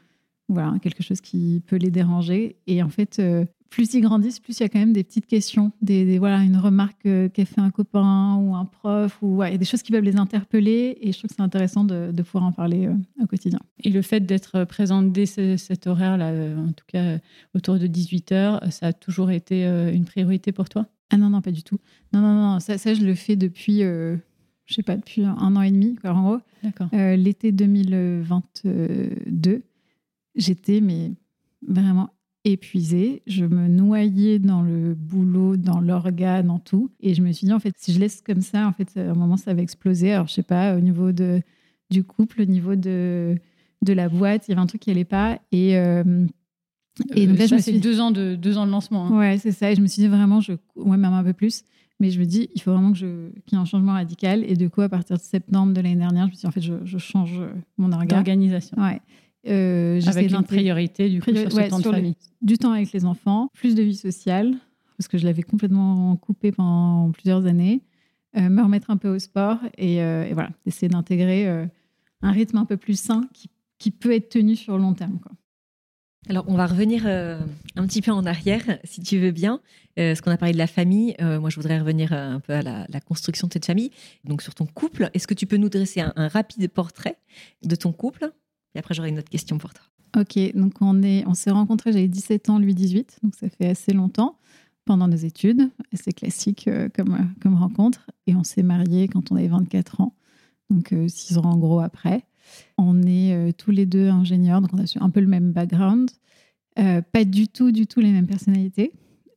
voilà, 0.48 0.76
quelque 0.80 1.02
chose 1.02 1.20
qui 1.20 1.62
peut 1.66 1.76
les 1.76 1.90
déranger. 1.90 2.56
Et 2.66 2.82
en 2.82 2.88
fait, 2.88 3.18
euh, 3.18 3.44
plus 3.70 3.94
ils 3.94 4.00
grandissent, 4.00 4.40
plus 4.40 4.58
il 4.58 4.62
y 4.62 4.66
a 4.66 4.68
quand 4.68 4.78
même 4.78 4.92
des 4.92 5.04
petites 5.04 5.26
questions, 5.26 5.72
des, 5.82 6.18
voilà, 6.18 6.42
une 6.42 6.56
remarque 6.56 7.06
euh, 7.06 7.28
qu'a 7.28 7.44
fait 7.44 7.60
un 7.60 7.70
copain 7.70 8.36
ou 8.36 8.54
un 8.54 8.64
prof, 8.64 9.18
ou 9.22 9.42
des 9.44 9.64
choses 9.64 9.82
qui 9.82 9.92
peuvent 9.92 10.04
les 10.04 10.16
interpeller. 10.16 10.98
Et 11.00 11.12
je 11.12 11.18
trouve 11.18 11.28
que 11.28 11.36
c'est 11.36 11.42
intéressant 11.42 11.84
de, 11.84 12.10
pouvoir 12.22 12.44
en 12.44 12.52
parler 12.52 12.86
euh, 12.86 12.94
au 13.22 13.26
quotidien. 13.26 13.60
Et 13.82 13.90
le 13.90 14.02
fait 14.02 14.20
d'être 14.20 14.64
présente 14.64 15.12
dès 15.12 15.26
cet 15.26 15.86
horaire-là, 15.86 16.32
en 16.56 16.72
tout 16.72 16.84
cas 16.86 17.18
autour 17.54 17.78
de 17.78 17.86
18 17.86 18.32
h 18.32 18.70
ça 18.70 18.88
a 18.88 18.92
toujours 18.92 19.30
été 19.30 19.64
une 19.64 20.04
priorité 20.04 20.52
pour 20.52 20.68
toi? 20.68 20.86
Ah 21.10 21.16
non, 21.16 21.30
non, 21.30 21.40
pas 21.40 21.52
du 21.52 21.62
tout. 21.62 21.78
Non, 22.12 22.20
non, 22.20 22.34
non, 22.34 22.60
ça, 22.60 22.78
ça 22.78 22.94
je 22.94 23.02
le 23.02 23.14
fais 23.14 23.36
depuis, 23.36 23.80
je 23.80 24.18
sais 24.68 24.82
pas, 24.82 24.96
depuis 24.96 25.24
un 25.24 25.56
an 25.56 25.62
et 25.62 25.70
demi, 25.70 25.96
en 26.04 26.22
gros. 26.22 26.38
D'accord. 26.62 26.88
L'été 26.92 27.52
2022 27.52 29.62
j'étais 30.38 30.80
mais 30.80 31.12
vraiment 31.66 32.10
épuisée. 32.52 33.22
Je 33.26 33.44
me 33.44 33.68
noyais 33.68 34.38
dans 34.38 34.62
le 34.62 34.94
boulot, 34.94 35.56
dans 35.56 35.80
l'organe, 35.80 36.46
dans 36.46 36.58
tout. 36.58 36.90
Et 37.00 37.14
je 37.14 37.22
me 37.22 37.32
suis 37.32 37.46
dit, 37.46 37.52
en 37.52 37.58
fait, 37.58 37.72
si 37.76 37.92
je 37.92 38.00
laisse 38.00 38.20
comme 38.20 38.40
ça, 38.40 38.66
en 38.66 38.72
fait, 38.72 38.96
à 38.96 39.10
un 39.10 39.14
moment, 39.14 39.36
ça 39.36 39.54
va 39.54 39.62
exploser. 39.62 40.12
Alors, 40.12 40.26
je 40.26 40.34
sais 40.34 40.42
pas, 40.42 40.76
au 40.76 40.80
niveau 40.80 41.12
de, 41.12 41.40
du 41.90 42.04
couple, 42.04 42.42
au 42.42 42.44
niveau 42.44 42.76
de, 42.76 43.36
de 43.82 43.92
la 43.92 44.08
boîte, 44.08 44.48
il 44.48 44.50
y 44.50 44.54
avait 44.54 44.62
un 44.62 44.66
truc 44.66 44.82
qui 44.82 44.90
n'allait 44.90 45.04
pas. 45.04 45.40
Et, 45.52 45.76
euh, 45.76 46.26
et 47.14 47.26
donc 47.26 47.38
là, 47.38 47.46
je 47.46 47.54
me 47.54 47.60
suis 47.60 47.72
dit... 47.72 47.80
deux 47.80 48.00
ans 48.00 48.10
de 48.10 48.34
deux 48.34 48.58
ans 48.58 48.66
de 48.66 48.70
lancement. 48.70 49.06
Hein. 49.06 49.18
Ouais, 49.18 49.38
c'est 49.38 49.52
ça. 49.52 49.70
Et 49.70 49.76
je 49.76 49.80
me 49.80 49.86
suis 49.86 50.02
dit 50.02 50.08
vraiment, 50.08 50.40
je, 50.40 50.52
ouais, 50.76 50.96
même 50.96 51.12
un 51.12 51.24
peu 51.24 51.32
plus. 51.32 51.62
Mais 52.00 52.10
je 52.10 52.20
me 52.20 52.26
dis, 52.26 52.48
il 52.54 52.62
faut 52.62 52.72
vraiment 52.72 52.92
que 52.92 52.98
je, 52.98 53.30
qu'il 53.46 53.52
y 53.52 53.54
ait 53.56 53.62
un 53.62 53.64
changement 53.64 53.92
radical. 53.92 54.44
Et 54.46 54.54
du 54.54 54.70
coup, 54.70 54.82
à 54.82 54.88
partir 54.88 55.16
de 55.16 55.22
septembre 55.22 55.72
de 55.72 55.80
l'année 55.80 55.96
dernière, 55.96 56.26
je 56.26 56.30
me 56.30 56.34
suis 56.34 56.40
dit, 56.42 56.46
en 56.46 56.52
fait, 56.52 56.60
je, 56.60 56.74
je 56.84 56.98
change 56.98 57.40
mon 57.76 57.90
organe. 57.92 58.18
Organisation. 58.18 58.80
Ouais. 58.80 59.00
Euh, 59.46 60.00
Avec 60.06 60.30
une 60.30 60.42
priorité 60.42 61.08
du 61.08 61.22
coup 61.22 61.34
sur 61.34 61.52
ce 61.52 61.68
temps 61.68 61.78
de 61.78 61.84
famille. 61.84 62.16
du 62.42 62.58
temps 62.58 62.72
avec 62.72 62.92
les 62.92 63.04
enfants, 63.04 63.48
plus 63.54 63.74
de 63.74 63.82
vie 63.82 63.94
sociale, 63.94 64.56
parce 64.96 65.06
que 65.06 65.16
je 65.16 65.24
l'avais 65.24 65.42
complètement 65.42 66.16
coupé 66.16 66.50
pendant 66.50 67.10
plusieurs 67.12 67.46
années, 67.46 67.80
euh, 68.36 68.48
me 68.48 68.62
remettre 68.62 68.90
un 68.90 68.96
peu 68.96 69.08
au 69.08 69.18
sport 69.18 69.58
et, 69.76 70.02
euh, 70.02 70.28
voilà, 70.32 70.50
essayer 70.66 70.88
d'intégrer 70.88 71.46
un 72.20 72.32
rythme 72.32 72.58
un 72.58 72.64
peu 72.64 72.76
plus 72.76 72.98
sain 72.98 73.28
qui, 73.32 73.48
qui, 73.78 73.92
peut 73.92 74.12
être 74.12 74.28
tenu 74.28 74.56
sur 74.56 74.76
le 74.76 74.82
long 74.82 74.94
terme. 74.94 75.20
Quoi. 75.20 75.32
Alors, 76.28 76.44
on 76.48 76.56
va 76.56 76.66
revenir 76.66 77.06
un 77.06 77.86
petit 77.86 78.02
peu 78.02 78.10
en 78.10 78.26
arrière, 78.26 78.80
si 78.82 79.00
tu 79.02 79.18
veux 79.18 79.30
bien. 79.30 79.60
ce 79.96 80.20
qu'on 80.20 80.32
a 80.32 80.36
parlé 80.36 80.52
de 80.52 80.58
la 80.58 80.66
famille, 80.66 81.14
moi, 81.20 81.48
je 81.48 81.54
voudrais 81.56 81.78
revenir 81.78 82.12
un 82.12 82.40
peu 82.40 82.54
à 82.54 82.62
la, 82.62 83.00
construction 83.06 83.46
de 83.46 83.52
cette 83.52 83.66
famille, 83.66 83.92
donc 84.24 84.42
sur 84.42 84.56
ton 84.56 84.66
couple. 84.66 85.10
Est-ce 85.14 85.28
que 85.28 85.34
tu 85.34 85.46
peux 85.46 85.58
nous 85.58 85.68
dresser 85.68 86.00
un 86.00 86.28
rapide 86.28 86.68
portrait 86.68 87.18
de 87.62 87.76
ton 87.76 87.92
couple? 87.92 88.32
Et 88.74 88.78
après, 88.78 88.94
j'aurai 88.94 89.08
une 89.08 89.18
autre 89.18 89.30
question 89.30 89.58
pour 89.58 89.72
toi. 89.74 89.84
Ok, 90.16 90.38
donc 90.54 90.74
on 90.80 91.02
est, 91.02 91.26
on 91.26 91.34
s'est 91.34 91.50
rencontrés, 91.50 91.92
j'avais 91.92 92.08
17 92.08 92.48
ans, 92.48 92.58
lui 92.58 92.74
18, 92.74 93.20
donc 93.22 93.34
ça 93.34 93.48
fait 93.48 93.68
assez 93.68 93.92
longtemps, 93.92 94.38
pendant 94.84 95.06
nos 95.06 95.16
études, 95.16 95.70
assez 95.92 96.12
classique 96.12 96.66
euh, 96.66 96.88
comme, 96.94 97.14
euh, 97.14 97.40
comme 97.42 97.54
rencontre. 97.54 98.10
Et 98.26 98.34
on 98.34 98.42
s'est 98.42 98.62
mariés 98.62 99.06
quand 99.08 99.30
on 99.30 99.36
avait 99.36 99.48
24 99.48 100.00
ans, 100.00 100.14
donc 100.70 100.94
6 101.06 101.36
euh, 101.36 101.40
ans 101.40 101.52
en 101.52 101.56
gros 101.58 101.80
après. 101.80 102.24
On 102.78 103.02
est 103.02 103.52
tous 103.58 103.70
les 103.70 103.84
deux 103.84 104.08
ingénieurs, 104.08 104.62
donc 104.62 104.70
on 104.72 104.78
a 104.78 105.04
un 105.04 105.10
peu 105.10 105.20
le 105.20 105.26
même 105.26 105.52
background, 105.52 106.10
pas 106.76 107.24
du 107.26 107.48
tout, 107.48 107.72
du 107.72 107.86
tout 107.86 108.00
les 108.00 108.10
mêmes 108.10 108.26
personnalités. 108.26 108.92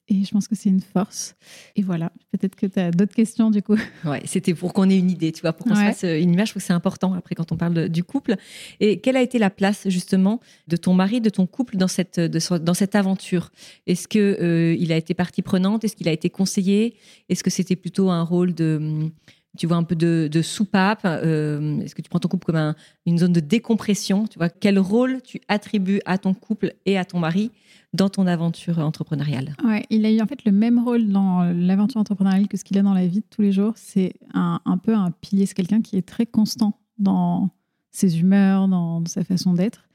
Et 0.08 0.26
je 0.26 0.32
pense 0.32 0.48
que 0.48 0.56
c'est 0.56 0.70
une 0.70 0.82
force. 0.82 1.36
Et 1.76 1.84
voilà, 1.84 2.12
peut-être 2.32 2.56
que 2.56 2.66
tu 2.66 2.80
as 2.80 2.92
d'autres 2.92 3.14
questions 3.14 3.50
du 3.50 3.62
coup. 3.62 3.78
Ouais, 4.04 4.22
c'était 4.26 4.54
pour 4.54 4.74
qu'on 4.74 4.90
ait 4.90 4.98
une 4.98 5.10
idée, 5.10 5.32
tu 5.32 5.42
vois, 5.42 5.54
pour 5.54 5.66
qu'on 5.68 5.76
se 5.76 5.80
fasse 5.80 6.04
euh, 6.04 6.20
une 6.20 6.34
image. 6.34 6.48
Je 6.48 6.54
trouve 6.54 6.62
que 6.62 6.68
c'est 6.68 6.74
important 6.74 7.14
après 7.14 7.36
quand 7.36 7.52
on 7.52 7.58
parle 7.58 7.88
du 7.88 8.04
couple. 8.04 8.36
Et 8.80 9.00
quelle 9.00 9.16
a 9.16 9.22
été 9.22 9.40
la 9.40 9.50
place 9.50 9.88
justement 9.88 10.42
de 10.68 10.76
ton 10.76 10.94
mari, 10.94 11.22
de 11.22 11.30
ton 11.30 11.46
couple 11.46 11.78
dans 11.78 11.88
cette, 11.88 12.20
dans 12.20 12.74
cette 12.74 12.96
aventure? 12.96 13.52
Est-ce 13.88 14.08
qu'il 14.08 14.22
euh, 14.22 14.76
il 14.78 14.92
a 14.92 14.98
été 14.98 15.14
partie 15.14 15.42
prenante? 15.42 15.84
Est-ce 15.84 15.96
qu'il 15.96 16.10
a 16.10 16.14
été 16.14 16.30
conseillé? 16.30 16.96
Est-ce 17.30 17.44
que 17.44 17.50
c'était 17.50 17.78
plutôt 17.78 18.10
un 18.10 18.24
rôle 18.24 18.54
de 18.54 19.10
tu 19.58 19.68
vois 19.68 19.78
un 19.78 19.84
peu 19.84 19.96
de, 19.96 20.42
soupape 20.42 21.02
euh, 21.06 21.80
Est-ce 21.82 21.94
que 21.94 22.02
tu 22.02 22.10
prends 22.10 22.20
ton 22.20 22.30
couple 22.30 22.46
comme 22.46 22.74
une 23.06 23.18
zone 23.18 23.34
de 23.34 23.40
décompression 23.40 24.28
Tu 24.28 24.38
vois 24.38 24.50
quel 24.50 24.80
rôle 24.80 25.22
tu 25.24 25.42
attribues 25.48 26.00
à 26.06 26.18
ton 26.18 26.34
couple 26.34 26.74
et 26.86 26.98
à 26.98 27.06
ton 27.06 27.20
mari 27.20 27.52
dans 27.94 28.10
ton 28.10 28.28
aventure 28.28 28.80
entrepreneuriale? 28.80 29.56
Ouais, 29.64 29.86
il 29.90 30.06
a 30.06 30.12
eu 30.12 30.22
en 30.22 30.26
fait 30.26 30.46
le 30.46 30.52
même 30.52 30.80
rôle 30.80 31.10
dans 31.10 31.44
l'aventure 31.44 32.00
entrepreneuriale 32.00 32.48
que 32.48 32.56
ce 32.56 32.64
qu'il 32.64 32.78
a 32.78 32.82
dans 32.82 32.94
la 32.94 33.08
vie 33.08 33.20
de 33.20 33.26
tous 33.30 33.42
les 33.42 33.52
jours. 33.52 33.74
C'est 33.76 34.14
un, 34.34 34.60
peu 34.82 34.96
un 34.96 35.12
pilier, 35.12 35.46
c'est 35.46 35.54
quelqu'un 35.54 35.82
qui 35.82 35.98
est 35.98 36.08
très 36.08 36.26
constant 36.26 36.80
dans 36.98 37.50
ses 37.92 38.20
humeurs, 38.20 38.68
dans, 38.68 39.04
sa 39.06 39.24
façon 39.24 39.54
d'être. 39.54 39.90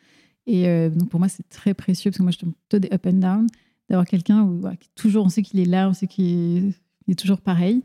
Et 0.46 0.68
euh, 0.68 0.90
donc 0.90 1.08
pour 1.08 1.18
moi, 1.18 1.28
c'est 1.28 1.48
très 1.48 1.74
précieux 1.74 2.10
parce 2.10 2.18
que 2.18 2.22
moi, 2.22 2.32
je 2.32 2.38
tombe 2.38 2.52
plutôt 2.52 2.78
des 2.78 2.92
up 2.92 3.06
and 3.06 3.14
down, 3.14 3.46
d'avoir 3.88 4.06
quelqu'un 4.06 4.42
où 4.42 4.62
toujours, 4.94 5.24
on 5.24 5.28
sait 5.28 5.42
qu'il 5.42 5.60
est 5.60 5.64
là, 5.64 5.88
on 5.88 5.92
sait 5.92 6.06
qu'il 6.06 6.74
est, 7.08 7.18
toujours 7.18 7.40
pareil. 7.40 7.82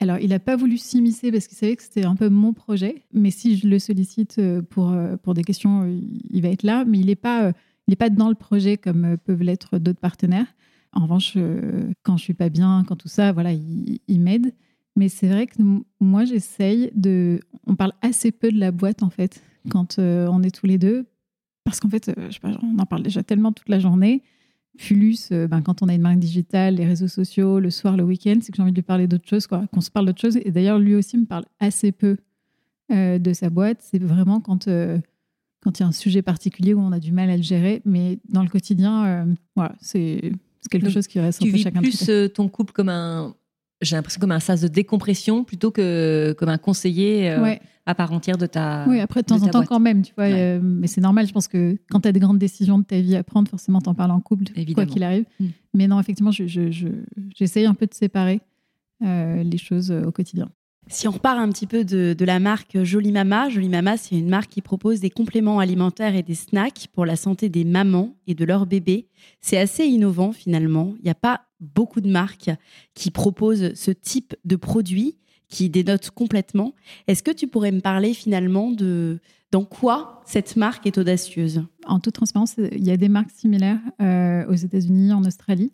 Alors, 0.00 0.18
il 0.18 0.28
n'a 0.28 0.38
pas 0.38 0.56
voulu 0.56 0.78
s'immiscer 0.78 1.32
parce 1.32 1.48
qu'il 1.48 1.58
savait 1.58 1.74
que 1.74 1.82
c'était 1.82 2.04
un 2.04 2.14
peu 2.14 2.28
mon 2.28 2.52
projet. 2.52 3.04
Mais 3.12 3.30
si 3.30 3.56
je 3.56 3.66
le 3.66 3.78
sollicite 3.78 4.38
euh, 4.38 4.62
pour, 4.62 4.92
euh, 4.92 5.16
pour 5.16 5.34
des 5.34 5.42
questions, 5.42 5.92
il 6.30 6.42
va 6.42 6.48
être 6.48 6.62
là. 6.62 6.84
Mais 6.84 6.98
il 6.98 7.06
n'est 7.06 7.16
pas 7.16 7.52
pas 7.96 8.10
dans 8.10 8.28
le 8.28 8.34
projet 8.34 8.76
comme 8.76 9.04
euh, 9.04 9.16
peuvent 9.16 9.42
l'être 9.42 9.78
d'autres 9.78 10.00
partenaires. 10.00 10.46
En 10.92 11.02
revanche, 11.02 11.34
euh, 11.36 11.90
quand 12.02 12.16
je 12.16 12.22
suis 12.22 12.34
pas 12.34 12.48
bien, 12.48 12.84
quand 12.86 12.96
tout 12.96 13.08
ça, 13.08 13.32
voilà, 13.32 13.52
il, 13.52 14.00
il 14.08 14.20
m'aide. 14.20 14.54
Mais 14.96 15.08
c'est 15.08 15.28
vrai 15.28 15.46
que 15.46 15.62
moi, 16.00 16.24
j'essaye 16.24 16.90
de. 16.94 17.40
On 17.66 17.76
parle 17.76 17.92
assez 18.02 18.32
peu 18.32 18.50
de 18.50 18.58
la 18.58 18.72
boîte, 18.72 19.02
en 19.02 19.10
fait, 19.10 19.42
quand 19.70 19.98
euh, 19.98 20.26
on 20.30 20.42
est 20.42 20.54
tous 20.54 20.66
les 20.66 20.78
deux. 20.78 21.06
Parce 21.64 21.80
qu'en 21.80 21.90
fait, 21.90 22.10
je 22.16 22.32
sais 22.32 22.40
pas, 22.40 22.58
on 22.62 22.78
en 22.78 22.86
parle 22.86 23.02
déjà 23.02 23.22
tellement 23.22 23.52
toute 23.52 23.68
la 23.68 23.78
journée. 23.78 24.22
Plus, 24.78 25.30
ben, 25.30 25.60
quand 25.60 25.82
on 25.82 25.88
a 25.88 25.94
une 25.94 26.02
marque 26.02 26.20
digitale, 26.20 26.76
les 26.76 26.86
réseaux 26.86 27.08
sociaux, 27.08 27.58
le 27.58 27.70
soir, 27.70 27.96
le 27.96 28.04
week-end, 28.04 28.38
c'est 28.40 28.52
que 28.52 28.56
j'ai 28.56 28.62
envie 28.62 28.72
de 28.72 28.76
lui 28.76 28.82
parler 28.82 29.06
d'autre 29.06 29.28
chose, 29.28 29.46
quoi. 29.46 29.66
Qu'on 29.72 29.80
se 29.80 29.90
parle 29.90 30.06
d'autre 30.06 30.20
chose. 30.20 30.38
Et 30.44 30.50
d'ailleurs, 30.50 30.78
lui 30.78 30.94
aussi 30.94 31.18
me 31.18 31.26
parle 31.26 31.44
assez 31.58 31.92
peu 31.92 32.16
de 32.90 33.32
sa 33.32 33.50
boîte. 33.50 33.78
C'est 33.82 34.02
vraiment 34.02 34.40
quand 34.40 34.68
quand 35.62 35.78
il 35.78 35.82
y 35.82 35.84
a 35.84 35.88
un 35.88 35.92
sujet 35.92 36.22
particulier 36.22 36.74
où 36.74 36.80
on 36.80 36.92
a 36.92 37.00
du 37.00 37.12
mal 37.12 37.30
à 37.30 37.36
le 37.36 37.42
gérer. 37.42 37.82
Mais 37.84 38.18
dans 38.28 38.42
le 38.42 38.48
quotidien, 38.48 39.06
euh, 39.06 39.24
voilà, 39.56 39.74
c'est 39.80 40.32
quelque 40.70 40.90
chose 40.90 41.06
qui 41.06 41.18
reste 41.20 41.40
tu 41.40 41.50
vis 41.50 41.62
chacun. 41.62 41.80
plus 41.80 42.08
euh, 42.08 42.28
ton 42.28 42.48
couple 42.48 42.72
comme 42.72 42.88
un, 42.88 43.34
j'ai 43.80 43.96
l'impression 43.96 44.20
comme 44.20 44.32
un 44.32 44.40
sas 44.40 44.60
de 44.60 44.68
décompression 44.68 45.44
plutôt 45.44 45.70
que 45.70 46.34
comme 46.38 46.48
un 46.48 46.58
conseiller 46.58 47.30
euh, 47.30 47.54
à 47.86 47.94
part 47.94 48.12
entière 48.12 48.36
de 48.36 48.46
ta. 48.46 48.84
Oui, 48.88 49.00
après 49.00 49.22
de 49.22 49.26
temps 49.26 49.42
en 49.42 49.48
temps 49.48 49.64
quand 49.64 49.80
même, 49.80 50.02
tu 50.02 50.12
vois. 50.16 50.28
mais 50.60 50.86
c'est 50.86 51.00
normal, 51.00 51.26
je 51.26 51.32
pense 51.32 51.48
que 51.48 51.76
quand 51.90 52.00
tu 52.00 52.08
as 52.08 52.12
des 52.12 52.20
grandes 52.20 52.38
décisions 52.38 52.78
de 52.78 52.84
ta 52.84 53.00
vie 53.00 53.16
à 53.16 53.22
prendre, 53.22 53.48
forcément, 53.48 53.80
tu 53.80 53.88
en 53.88 53.94
parles 53.94 54.10
en 54.10 54.20
couple, 54.20 54.44
quoi 54.74 54.86
qu'il 54.86 55.02
arrive. 55.02 55.24
Mm. 55.40 55.46
Mais 55.74 55.86
non, 55.86 56.00
effectivement, 56.00 56.32
j'essaye 56.32 56.72
je, 56.72 56.88
je, 57.46 57.66
un 57.66 57.74
peu 57.74 57.86
de 57.86 57.94
séparer 57.94 58.40
les 59.00 59.58
choses 59.58 59.90
au 59.90 60.12
quotidien. 60.12 60.50
Si 60.90 61.06
on 61.06 61.10
repart 61.10 61.38
un 61.38 61.50
petit 61.50 61.66
peu 61.66 61.84
de, 61.84 62.24
la 62.24 62.40
marque 62.40 62.82
Jolie 62.82 63.12
Mama, 63.12 63.50
Jolie 63.50 63.68
Mama, 63.68 63.98
c'est 63.98 64.18
une 64.18 64.30
marque 64.30 64.50
qui 64.50 64.62
propose 64.62 65.00
des 65.00 65.10
compléments 65.10 65.58
alimentaires 65.58 66.16
et 66.16 66.22
des 66.22 66.34
snacks 66.34 66.88
pour 66.94 67.04
la 67.04 67.14
santé 67.14 67.50
des 67.50 67.64
mamans 67.64 68.16
et 68.26 68.34
de 68.34 68.44
leurs 68.46 68.66
bébés. 68.66 69.06
C'est 69.42 69.58
assez 69.58 69.84
innovant 69.84 70.32
finalement. 70.32 70.94
Il 71.00 71.04
n'y 71.04 71.10
a 71.10 71.14
pas 71.14 71.42
beaucoup 71.60 72.00
de 72.00 72.10
marques 72.10 72.50
qui 72.94 73.10
proposent 73.10 73.74
ce 73.74 73.90
type 73.90 74.36
de 74.44 74.56
produit 74.56 75.16
qui 75.48 75.70
dénote 75.70 76.10
complètement. 76.10 76.74
Est-ce 77.06 77.22
que 77.22 77.30
tu 77.30 77.46
pourrais 77.46 77.72
me 77.72 77.80
parler 77.80 78.12
finalement 78.12 78.70
de 78.70 79.18
dans 79.50 79.64
quoi 79.64 80.20
cette 80.26 80.56
marque 80.56 80.86
est 80.86 80.98
audacieuse? 80.98 81.64
En 81.86 82.00
toute 82.00 82.14
transparence, 82.14 82.56
il 82.58 82.84
y 82.84 82.90
a 82.90 82.98
des 82.98 83.08
marques 83.08 83.30
similaires 83.30 83.80
euh, 84.02 84.46
aux 84.46 84.54
États-Unis, 84.54 85.12
en 85.12 85.24
Australie. 85.24 85.72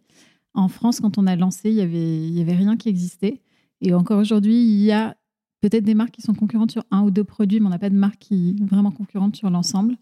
En 0.55 0.69
France, 0.69 1.01
quand 1.01 1.19
on 1.19 1.27
a 1.27 1.35
lancé, 1.35 1.71
il 1.71 1.75
n'y 1.75 1.81
avait, 1.81 2.29
y 2.29 2.41
avait 2.41 2.55
rien 2.55 2.77
qui 2.77 2.89
existait. 2.89 3.41
Et 3.81 3.93
encore 3.93 4.21
aujourd'hui, 4.21 4.55
il 4.55 4.81
y 4.81 4.93
a 4.93 5.17
peut-être 5.61 5.85
des 5.85 5.95
marques 5.95 6.13
qui 6.13 6.23
sont 6.23 6.35
concurrentes 6.35 6.71
sur 6.71 6.85
un 6.91 7.03
ou 7.03 7.11
deux 7.11 7.25
produits, 7.25 7.59
mais 7.59 7.67
on 7.67 7.71
n'a 7.71 7.79
pas 7.79 7.91
de 7.91 7.97
marque 7.97 8.19
qui 8.19 8.57
est 8.61 8.65
vraiment 8.65 8.93
concurrente 8.93 9.35
sur 9.35 9.51
l'ensemble. 9.51 9.97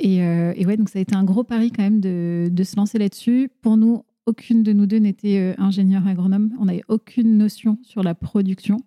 Et, 0.00 0.22
euh, 0.22 0.54
ouais, 0.54 0.76
donc 0.76 0.88
ça 0.88 0.98
a 0.98 1.02
été 1.02 1.14
un 1.14 1.24
gros 1.24 1.44
pari 1.44 1.72
quand 1.72 1.82
même 1.82 2.00
de, 2.00 2.62
se 2.62 2.76
lancer 2.76 2.98
là-dessus. 2.98 3.50
Pour 3.60 3.76
nous, 3.76 4.04
aucune 4.28 4.62
de 4.62 4.72
nous 4.72 4.86
deux 4.86 4.98
n'était 4.98 5.38
euh, 5.38 5.54
ingénieur 5.58 6.06
agronome. 6.06 6.52
On 6.60 6.66
n'avait 6.66 6.84
aucune 6.88 7.36
notion 7.36 7.78
sur 7.82 8.02
la 8.02 8.14
production. 8.14 8.78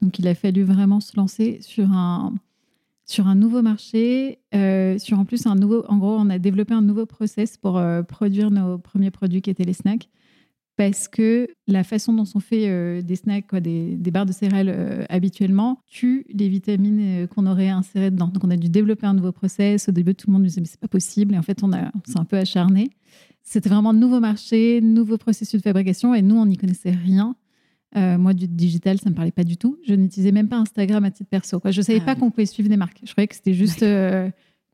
Donc 0.00 0.18
il 0.18 0.28
a 0.28 0.34
fallu 0.34 0.62
vraiment 0.62 1.00
se 1.00 1.16
lancer 1.16 1.58
sur 1.60 1.90
un, 1.92 2.34
sur 3.04 3.26
un 3.26 3.34
nouveau 3.34 3.62
marché, 3.62 4.38
euh, 4.54 4.98
sur 4.98 5.18
en 5.18 5.24
plus 5.24 5.46
un 5.46 5.54
nouveau. 5.54 5.84
En 5.88 5.98
gros, 5.98 6.16
on 6.18 6.30
a 6.30 6.38
développé 6.38 6.74
un 6.74 6.82
nouveau 6.82 7.06
process 7.06 7.56
pour 7.56 7.80
produire 8.08 8.50
nos 8.50 8.78
premiers 8.78 9.10
produits 9.10 9.42
qui 9.42 9.50
étaient 9.50 9.64
les 9.64 9.72
snacks 9.72 10.08
parce 10.76 11.06
que 11.08 11.48
la 11.66 11.84
façon 11.84 12.12
dont 12.12 12.24
sont 12.24 12.40
faits 12.40 12.64
euh, 12.64 13.02
des 13.02 13.16
snacks, 13.16 13.46
quoi, 13.46 13.60
des, 13.60 13.96
barres 14.12 14.26
de 14.26 14.32
céréales 14.32 14.72
euh, 14.74 15.04
habituellement, 15.08 15.80
tue 15.86 16.24
les 16.32 16.48
vitamines 16.48 17.24
euh, 17.24 17.26
qu'on 17.26 17.46
aurait 17.46 17.68
insérées 17.68 18.10
dedans. 18.10 18.28
Donc 18.28 18.42
on 18.44 18.50
a 18.50 18.56
dû 18.56 18.68
développer 18.68 19.06
un 19.06 19.14
nouveau 19.14 19.32
process. 19.32 19.88
Au 19.88 19.92
début, 19.92 20.14
tout 20.14 20.28
le 20.28 20.32
monde 20.32 20.42
nous 20.42 20.48
disait 20.48 20.60
mais 20.60 20.66
c'est 20.66 20.80
pas 20.80 20.88
possible. 20.88 21.34
Et 21.34 21.38
en 21.38 21.42
fait, 21.42 21.62
on, 21.62 21.72
a, 21.72 21.90
s'est 22.04 22.18
un 22.18 22.24
peu 22.24 22.36
acharné. 22.36 22.90
C'était 23.42 23.68
vraiment 23.68 23.90
un 23.90 23.94
nouveau 23.94 24.20
marché, 24.20 24.80
nouveau 24.80 25.18
processus 25.18 25.60
de 25.60 25.64
fabrication, 25.64 26.14
et 26.14 26.22
nous, 26.22 26.36
on 26.36 26.46
n'y 26.46 26.56
connaissait 26.56 26.90
rien. 26.92 27.34
moi, 27.94 28.34
du 28.34 28.48
digital, 28.48 28.98
ça 28.98 29.10
me 29.10 29.14
parlait 29.14 29.32
pas 29.32 29.44
du 29.44 29.56
tout. 29.56 29.78
Je 29.86 29.94
n'utilisais 29.94 30.32
même 30.32 30.48
pas 30.48 30.56
Instagram 30.56 31.04
à 31.04 31.10
titre 31.10 31.28
perso. 31.28 31.60
Quoi. 31.60 31.70
Je 31.70 31.82
savais 31.82 32.00
ah 32.02 32.06
pas 32.06 32.14
qu'on 32.14 32.30
pouvait 32.30 32.46
suivre 32.46 32.68
des 32.68 32.76
marques. 32.76 33.00
Je 33.04 33.10
croyais 33.12 33.26
que 33.26 33.34
c'était 33.34 33.54
juste 33.54 33.84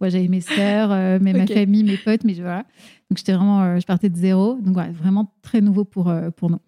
j'avais 0.06 0.28
mes 0.28 0.40
sœurs, 0.40 0.92
euh, 0.92 1.18
ma 1.18 1.46
famille, 1.46 1.82
mes 1.82 1.96
potes, 1.96 2.24
mais 2.24 2.34
voilà. 2.34 2.64
Donc 3.10 3.18
j'étais 3.18 3.32
vraiment, 3.32 3.62
euh, 3.62 3.80
je 3.80 3.86
partais 3.86 4.08
de 4.08 4.16
zéro. 4.16 4.58
Donc 4.60 4.76
vraiment 4.92 5.32
très 5.42 5.60
nouveau 5.60 5.84
pour, 5.84 6.08
euh, 6.08 6.30
pour 6.30 6.50
nous. 6.50 6.60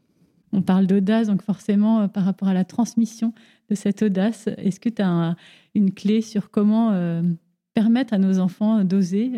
On 0.52 0.62
parle 0.62 0.86
d'audace, 0.86 1.28
donc 1.28 1.42
forcément 1.42 2.08
par 2.08 2.24
rapport 2.24 2.48
à 2.48 2.54
la 2.54 2.64
transmission 2.64 3.32
de 3.68 3.76
cette 3.76 4.02
audace, 4.02 4.48
est-ce 4.58 4.80
que 4.80 4.88
tu 4.88 5.00
as 5.00 5.36
une 5.76 5.92
clé 5.92 6.22
sur 6.22 6.50
comment 6.50 6.92
permettre 7.72 8.14
à 8.14 8.18
nos 8.18 8.40
enfants 8.40 8.82
d'oser, 8.82 9.30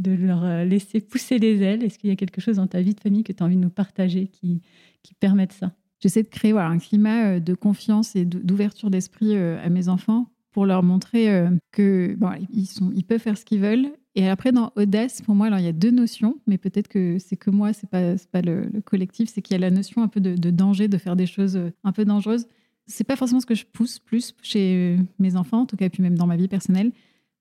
de 0.00 0.12
leur 0.12 0.64
laisser 0.64 1.00
pousser 1.00 1.38
les 1.38 1.62
ailes 1.62 1.82
Est-ce 1.82 1.98
qu'il 1.98 2.10
y 2.10 2.12
a 2.12 2.16
quelque 2.16 2.40
chose 2.40 2.56
dans 2.56 2.66
ta 2.66 2.80
vie 2.80 2.94
de 2.94 3.00
famille 3.00 3.24
que 3.24 3.32
tu 3.32 3.42
as 3.42 3.46
envie 3.46 3.56
de 3.56 3.60
nous 3.60 3.70
partager 3.70 4.28
qui, 4.28 4.62
qui 5.02 5.14
permette 5.14 5.52
ça? 5.52 5.72
J'essaie 6.00 6.22
de 6.22 6.28
créer 6.28 6.52
voilà, 6.52 6.68
un 6.68 6.78
climat 6.78 7.40
de 7.40 7.54
confiance 7.54 8.16
et 8.16 8.24
d'ouverture 8.24 8.90
d'esprit 8.90 9.36
à 9.36 9.68
mes 9.68 9.88
enfants 9.88 10.30
pour 10.52 10.66
leur 10.66 10.82
montrer 10.82 11.30
euh, 11.30 11.50
que 11.72 12.14
bon, 12.18 12.30
ils, 12.52 12.66
sont, 12.66 12.90
ils 12.94 13.04
peuvent 13.04 13.20
faire 13.20 13.38
ce 13.38 13.44
qu'ils 13.44 13.60
veulent. 13.60 13.88
Et 14.16 14.28
après, 14.28 14.50
dans 14.50 14.72
audace, 14.76 15.22
pour 15.22 15.34
moi, 15.34 15.46
alors 15.46 15.60
il 15.60 15.64
y 15.64 15.68
a 15.68 15.72
deux 15.72 15.92
notions, 15.92 16.36
mais 16.46 16.58
peut-être 16.58 16.88
que 16.88 17.18
c'est 17.18 17.36
que 17.36 17.50
moi, 17.50 17.72
c'est 17.72 17.88
pas 17.88 18.16
pas 18.32 18.42
le, 18.42 18.68
collectif, 18.84 19.30
c'est 19.32 19.40
qu'il 19.40 19.54
y 19.54 19.56
a 19.56 19.60
la 19.60 19.70
notion 19.70 20.02
un 20.02 20.08
peu 20.08 20.20
de, 20.20 20.50
danger, 20.50 20.88
de 20.88 20.98
faire 20.98 21.14
des 21.14 21.26
choses 21.26 21.56
euh, 21.56 21.70
un 21.84 21.92
peu 21.92 22.04
dangereuses. 22.04 22.46
C'est 22.86 23.04
pas 23.04 23.14
forcément 23.14 23.40
ce 23.40 23.46
que 23.46 23.54
je 23.54 23.64
pousse 23.64 24.00
plus 24.00 24.34
chez 24.42 24.96
mes 25.20 25.36
enfants, 25.36 25.60
en 25.60 25.66
tout 25.66 25.76
cas, 25.76 25.88
puis 25.88 26.02
même 26.02 26.18
dans 26.18 26.26
ma 26.26 26.36
vie 26.36 26.48
personnelle. 26.48 26.90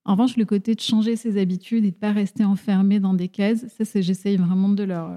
En 0.05 0.13
revanche, 0.13 0.37
le 0.37 0.45
côté 0.45 0.75
de 0.75 0.81
changer 0.81 1.15
ses 1.15 1.39
habitudes 1.39 1.85
et 1.85 1.91
de 1.91 1.95
pas 1.95 2.11
rester 2.11 2.43
enfermé 2.43 2.99
dans 2.99 3.13
des 3.13 3.27
cases, 3.27 3.67
ça, 3.67 3.85
c'est 3.85 4.01
j'essaye 4.01 4.37
vraiment 4.37 4.69
de 4.69 4.83
leur, 4.83 5.11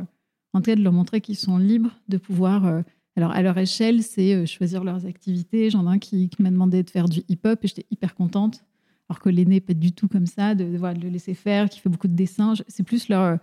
en 0.52 0.60
tout 0.60 0.70
cas, 0.70 0.76
de 0.76 0.82
leur 0.82 0.92
montrer 0.92 1.20
qu'ils 1.20 1.36
sont 1.36 1.56
libres 1.56 1.98
de 2.08 2.18
pouvoir 2.18 2.66
euh, 2.66 2.82
alors, 3.16 3.32
à 3.32 3.42
leur 3.42 3.58
échelle, 3.58 4.02
c'est 4.02 4.34
euh, 4.34 4.46
choisir 4.46 4.84
leurs 4.84 5.04
activités. 5.06 5.70
J'en 5.70 5.86
ai 5.86 5.94
un 5.94 5.98
qui, 5.98 6.30
m'a 6.38 6.50
demandé 6.50 6.82
de 6.82 6.90
faire 6.90 7.08
du 7.08 7.22
hip-hop 7.28 7.62
et 7.62 7.68
j'étais 7.68 7.86
hyper 7.90 8.14
contente. 8.14 8.64
Alors 9.08 9.20
que 9.20 9.28
l'aîné 9.28 9.56
n'est 9.56 9.60
pas 9.60 9.74
du 9.74 9.92
tout 9.92 10.08
comme 10.08 10.26
ça, 10.26 10.54
de, 10.54 10.64
le 10.64 11.08
laisser 11.10 11.34
faire, 11.34 11.68
qui 11.68 11.80
fait 11.80 11.90
beaucoup 11.90 12.08
de 12.08 12.14
dessins. 12.14 12.54
C'est 12.68 12.82
plus 12.82 13.08
leur, 13.08 13.38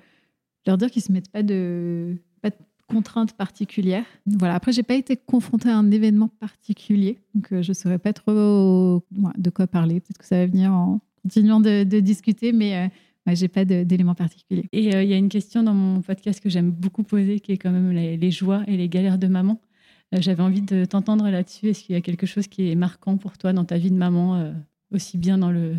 leur 0.65 0.77
dire 0.77 0.89
qu'ils 0.89 1.01
ne 1.01 1.05
se 1.05 1.11
mettent 1.11 1.29
pas 1.29 1.43
de, 1.43 2.15
de 2.43 2.51
contraintes 2.87 3.33
particulières. 3.33 4.05
Voilà. 4.25 4.55
Après, 4.55 4.71
j'ai 4.71 4.81
pas 4.81 4.95
été 4.95 5.15
confrontée 5.15 5.69
à 5.69 5.77
un 5.77 5.91
événement 5.91 6.29
particulier, 6.29 7.19
donc 7.35 7.51
euh, 7.51 7.61
je 7.61 7.69
ne 7.69 7.73
saurais 7.75 7.99
pas 7.99 8.13
trop 8.13 9.03
de 9.37 9.49
quoi 9.51 9.67
parler. 9.67 9.99
Peut-être 9.99 10.17
que 10.17 10.25
ça 10.25 10.37
va 10.37 10.47
venir 10.47 10.73
en 10.73 10.99
continuant 11.21 11.59
de, 11.59 11.83
discuter, 11.99 12.51
mais 12.51 12.89
je 13.25 13.31
euh, 13.31 13.35
j'ai 13.35 13.47
pas 13.47 13.65
d'éléments 13.65 14.15
particuliers. 14.15 14.67
Et 14.71 14.85
il 14.85 15.07
y 15.07 15.13
a 15.13 15.17
une 15.17 15.29
question 15.29 15.63
dans 15.63 15.73
mon 15.73 16.01
podcast 16.01 16.41
que 16.41 16.49
j'aime 16.49 16.71
beaucoup 16.71 17.03
poser, 17.03 17.39
qui 17.39 17.51
est 17.51 17.57
quand 17.57 17.71
même 17.71 17.91
les 17.91 18.31
joies 18.31 18.63
et 18.67 18.77
les 18.77 18.89
galères 18.89 19.17
de 19.17 19.27
maman. 19.27 19.61
Euh, 20.13 20.21
j'avais 20.21 20.43
envie 20.43 20.61
de 20.61 20.85
t'entendre 20.85 21.29
là-dessus. 21.29 21.69
Est-ce 21.69 21.83
qu'il 21.83 21.93
y 21.93 21.97
a 21.97 22.01
quelque 22.01 22.25
chose 22.25 22.47
qui 22.47 22.69
est 22.69 22.75
marquant 22.75 23.17
pour 23.17 23.37
toi 23.37 23.53
dans 23.53 23.65
ta 23.65 23.77
vie 23.77 23.91
de 23.91 23.95
maman, 23.95 24.35
euh, 24.35 24.53
aussi 24.91 25.17
bien 25.17 25.37
dans 25.37 25.51
le, 25.51 25.75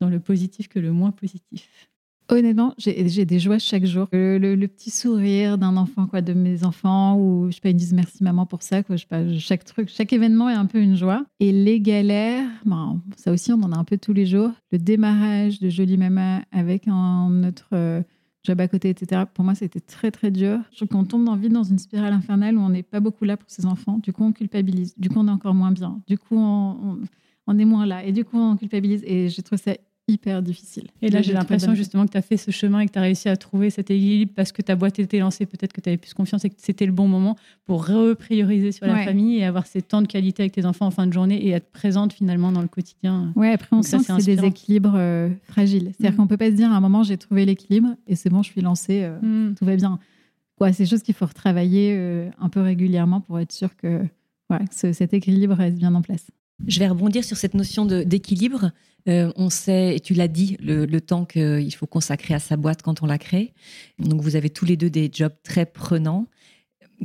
dans 0.00 0.08
le 0.08 0.20
positif 0.20 0.68
que 0.68 0.78
le 0.78 0.92
moins 0.92 1.12
positif? 1.12 1.89
Honnêtement, 2.30 2.74
j'ai 2.78 3.24
des 3.24 3.40
joies 3.40 3.58
chaque 3.58 3.84
jour. 3.84 4.06
Le, 4.12 4.66
petit 4.66 4.90
sourire 4.90 5.58
d'un 5.58 5.76
enfant, 5.76 6.06
quoi, 6.06 6.22
de 6.22 6.32
mes 6.32 6.64
enfants, 6.64 7.16
ou 7.18 7.46
je 7.48 7.56
sais 7.56 7.60
pas, 7.60 7.70
ils 7.70 7.76
disent 7.76 7.92
merci 7.92 8.22
maman 8.22 8.46
pour 8.46 8.62
ça, 8.62 8.84
quoi. 8.84 8.94
Je 8.94 9.04
chaque 9.38 9.64
truc, 9.64 9.88
chaque 9.88 10.12
événement 10.12 10.48
est 10.48 10.54
un 10.54 10.66
peu 10.66 10.80
une 10.80 10.96
joie. 10.96 11.24
Et 11.40 11.50
les 11.50 11.80
galères, 11.80 12.48
bon, 12.64 13.00
ça 13.16 13.32
aussi, 13.32 13.52
on 13.52 13.60
en 13.62 13.72
a 13.72 13.76
un 13.76 13.82
peu 13.82 13.98
tous 13.98 14.12
les 14.12 14.26
jours. 14.26 14.52
Le 14.70 14.78
démarrage 14.78 15.58
de 15.58 15.68
Jolie 15.68 15.96
Mama 15.96 16.42
avec 16.52 16.86
un 16.86 17.42
autre 17.42 17.68
euh, 17.72 18.00
job 18.44 18.60
à 18.60 18.68
côté, 18.68 18.90
etc. 18.90 19.22
Pour 19.34 19.44
moi, 19.44 19.56
c'était 19.56 19.80
très, 19.80 20.12
très 20.12 20.30
dur. 20.30 20.60
Je 20.70 20.76
trouve 20.76 20.88
qu'on 20.88 21.04
tombe 21.04 21.24
dans, 21.24 21.36
dans 21.36 21.64
une 21.64 21.80
spirale 21.80 22.12
infernale 22.12 22.56
où 22.56 22.60
on 22.60 22.70
n'est 22.70 22.84
pas 22.84 23.00
beaucoup 23.00 23.24
là 23.24 23.36
pour 23.36 23.50
ses 23.50 23.66
enfants. 23.66 23.98
Du 23.98 24.12
coup, 24.12 24.22
on 24.22 24.32
culpabilise. 24.32 24.94
Du 24.96 25.08
coup, 25.08 25.18
on 25.18 25.26
est 25.26 25.32
encore 25.32 25.54
moins 25.54 25.72
bien. 25.72 26.00
Du 26.06 26.16
coup, 26.16 26.36
on, 26.38 27.00
on 27.48 27.58
est 27.58 27.64
moins 27.64 27.86
là. 27.86 28.04
Et 28.04 28.12
du 28.12 28.24
coup, 28.24 28.38
on 28.38 28.56
culpabilise. 28.56 29.02
Et 29.04 29.28
j'ai 29.28 29.42
trouvé 29.42 29.60
ça 29.60 29.72
hyper 30.08 30.42
difficile. 30.42 30.88
Et 31.02 31.08
là, 31.08 31.22
j'ai 31.22 31.32
l'impression 31.32 31.74
justement 31.74 32.06
que 32.06 32.12
tu 32.12 32.18
as 32.18 32.22
fait 32.22 32.36
ce 32.36 32.50
chemin 32.50 32.80
et 32.80 32.86
que 32.86 32.92
tu 32.92 32.98
as 32.98 33.02
réussi 33.02 33.28
à 33.28 33.36
trouver 33.36 33.70
cet 33.70 33.90
équilibre 33.90 34.32
parce 34.34 34.52
que 34.52 34.62
ta 34.62 34.74
boîte 34.74 34.98
était 34.98 35.18
lancée, 35.18 35.46
peut-être 35.46 35.72
que 35.72 35.80
tu 35.80 35.88
avais 35.88 35.96
plus 35.96 36.14
confiance 36.14 36.44
et 36.44 36.50
que 36.50 36.56
c'était 36.58 36.86
le 36.86 36.92
bon 36.92 37.08
moment 37.08 37.36
pour 37.64 37.86
reprioriser 37.86 38.72
sur 38.72 38.86
la 38.86 39.04
famille 39.04 39.38
et 39.38 39.44
avoir 39.44 39.66
ces 39.66 39.82
temps 39.82 40.02
de 40.02 40.06
qualité 40.06 40.42
avec 40.42 40.52
tes 40.52 40.64
enfants 40.64 40.86
en 40.86 40.90
fin 40.90 41.06
de 41.06 41.12
journée 41.12 41.36
et 41.46 41.50
être 41.50 41.70
présente 41.70 42.12
finalement 42.12 42.52
dans 42.52 42.62
le 42.62 42.68
quotidien. 42.68 43.32
Ouais, 43.36 43.52
après, 43.52 43.76
on 43.76 43.82
sent 43.82 43.98
que 43.98 44.20
c'est 44.20 44.36
des 44.36 44.44
équilibres 44.44 44.94
euh, 44.96 45.30
fragiles. 45.44 45.92
C'est-à-dire 45.96 46.14
mm. 46.14 46.16
qu'on 46.16 46.26
peut 46.26 46.36
pas 46.36 46.50
se 46.50 46.56
dire 46.56 46.72
à 46.72 46.76
un 46.76 46.80
moment, 46.80 47.02
j'ai 47.02 47.16
trouvé 47.16 47.44
l'équilibre 47.44 47.94
et 48.06 48.16
c'est 48.16 48.30
bon, 48.30 48.42
je 48.42 48.50
suis 48.50 48.60
lancée, 48.60 49.02
euh, 49.04 49.18
mm. 49.20 49.54
tout 49.54 49.64
va 49.64 49.76
bien. 49.76 49.98
Ouais, 50.60 50.72
c'est 50.72 50.82
des 50.82 50.90
choses 50.90 51.02
qu'il 51.02 51.14
faut 51.14 51.26
retravailler 51.26 51.94
euh, 51.96 52.28
un 52.38 52.48
peu 52.48 52.60
régulièrement 52.60 53.20
pour 53.20 53.40
être 53.40 53.52
sûr 53.52 53.74
que, 53.76 54.02
que 54.50 54.92
cet 54.92 55.14
équilibre 55.14 55.54
reste 55.54 55.76
bien 55.76 55.94
en 55.94 56.02
place. 56.02 56.26
Je 56.66 56.78
vais 56.78 56.88
rebondir 56.88 57.24
sur 57.24 57.36
cette 57.36 57.54
notion 57.54 57.86
d'équilibre. 57.86 58.70
Euh, 59.08 59.32
on 59.36 59.50
sait, 59.50 59.96
et 59.96 60.00
tu 60.00 60.14
l'as 60.14 60.28
dit, 60.28 60.56
le, 60.60 61.00
temps 61.00 61.24
qu'il 61.24 61.74
faut 61.74 61.86
consacrer 61.86 62.34
à 62.34 62.38
sa 62.38 62.56
boîte 62.56 62.82
quand 62.82 63.02
on 63.02 63.06
la 63.06 63.18
crée. 63.18 63.54
Donc, 63.98 64.20
vous 64.20 64.36
avez 64.36 64.50
tous 64.50 64.64
les 64.64 64.76
deux 64.76 64.90
des 64.90 65.10
jobs 65.12 65.32
très 65.42 65.66
prenants. 65.66 66.26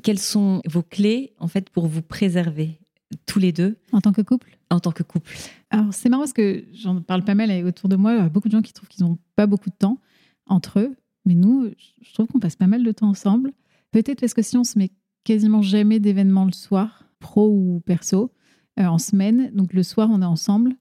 Quelles 0.04 0.20
sont 0.20 0.62
vos 0.68 0.84
clés, 0.84 1.34
en 1.40 1.48
fait, 1.48 1.70
pour 1.70 1.88
vous 1.88 2.02
préserver 2.02 2.80
tous 3.26 3.40
les 3.40 3.54
deux? 3.54 3.78
En 3.92 4.02
tant 4.02 4.12
que 4.12 4.22
couple? 4.22 4.58
En 4.70 4.80
tant 4.80 4.92
que 4.92 5.04
couple. 5.04 5.32
Alors, 5.70 5.94
c'est 5.94 6.10
marrant 6.10 6.24
parce 6.24 6.34
que 6.34 6.66
j'en 6.74 7.02
parle 7.02 7.24
pas 7.24 7.36
mal 7.36 7.50
autour 7.66 7.88
de 7.90 7.96
moi. 7.96 8.14
Il 8.14 8.18
y 8.18 8.22
a 8.22 8.30
beaucoup 8.30 8.50
de 8.50 8.54
gens 8.54 8.62
qui 8.62 8.74
trouvent 8.74 8.90
qu'ils 8.90 9.06
n'ont 9.06 9.18
pas 9.36 9.48
beaucoup 9.48 9.70
de 9.70 9.76
temps 9.76 10.00
entre 10.48 10.80
eux. 10.80 10.96
Mais 11.26 11.34
nous, 11.34 11.72
je 12.02 12.14
trouve 12.14 12.28
qu'on 12.28 12.40
passe 12.40 12.56
pas 12.56 12.68
mal 12.68 12.84
de 12.84 12.92
temps 12.92 13.10
ensemble 13.10 13.54
Peut-être 13.96 14.20
parce 14.20 14.34
que 14.34 14.42
si 14.42 14.58
on 14.58 14.66
se 14.66 14.78
met 14.78 14.92
quasiment 15.24 15.62
jamais 15.62 16.02
d'événements 16.02 16.44
le 16.44 16.52
soir, 16.52 17.06
pro 17.20 17.48
ou 17.48 17.82
perso, 17.86 18.30
en 18.78 18.98
semaine. 18.98 19.52
Donc 19.54 19.74
le 19.74 19.84
soir, 19.84 20.10
on 20.12 20.22
est 20.22 20.26
ensemble. 20.26 20.76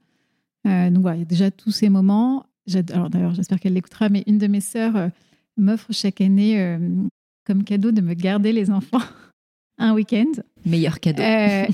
Euh, 0.66 0.90
donc 0.90 1.02
voilà, 1.02 1.16
il 1.16 1.20
y 1.20 1.22
a 1.22 1.26
déjà 1.26 1.50
tous 1.50 1.70
ces 1.70 1.88
moments. 1.88 2.46
Alors 2.92 3.10
d'ailleurs, 3.10 3.34
j'espère 3.34 3.60
qu'elle 3.60 3.74
l'écoutera, 3.74 4.08
mais 4.08 4.22
une 4.26 4.38
de 4.38 4.46
mes 4.46 4.60
sœurs 4.60 4.96
euh, 4.96 5.08
m'offre 5.56 5.92
chaque 5.92 6.20
année 6.20 6.78
comme 7.44 7.62
cadeau 7.62 7.92
de 7.92 8.00
me 8.00 8.14
garder 8.14 8.52
les 8.52 8.70
enfants 8.70 9.02
un 9.78 9.92
week-end. 9.92 10.30
Meilleur 10.64 10.98
cadeau. 10.98 11.22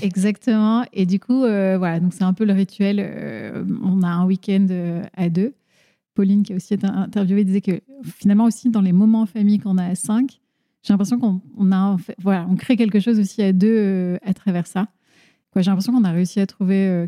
exactement. 0.01 0.83
Et 0.91 1.05
du 1.05 1.19
coup, 1.19 1.39
voilà, 1.39 1.99
donc 1.99 2.13
c'est 2.13 2.23
un 2.23 2.33
peu 2.33 2.45
le 2.45 2.53
rituel. 2.53 2.99
on 3.81 4.03
a 4.03 4.07
un 4.07 4.25
week-end 4.25 4.67
à 5.15 5.29
deux. 5.29 5.53
Pauline, 6.13 6.43
qui 6.43 6.51
a 6.51 6.57
aussi 6.57 6.73
été 6.73 6.85
interviewée, 6.85 7.45
disait 7.45 7.61
que 7.61 7.79
finalement 8.03 8.43
aussi 8.43 8.69
dans 8.69 8.81
les 8.81 8.91
moments 8.91 9.21
en 9.21 9.25
famille 9.25 9.59
qu'on 9.59 9.77
a 9.77 9.85
à 9.85 9.95
cinq, 9.95 10.41
j'ai 10.83 10.93
l'impression 10.93 11.17
qu'on 11.17 11.71
a, 11.71 11.95
voilà, 12.19 12.45
on 12.49 12.55
crée 12.55 12.75
quelque 12.75 12.99
chose 12.99 13.17
aussi 13.17 13.41
à 13.41 13.53
deux 13.53 14.17
à 14.23 14.33
travers 14.33 14.67
ça. 14.67 14.89
J'ai 15.55 15.69
l'impression 15.69 15.93
qu'on 15.93 16.03
a 16.03 16.11
réussi 16.11 16.39
à 16.39 16.47
trouver 16.47 16.87
euh, 16.87 17.07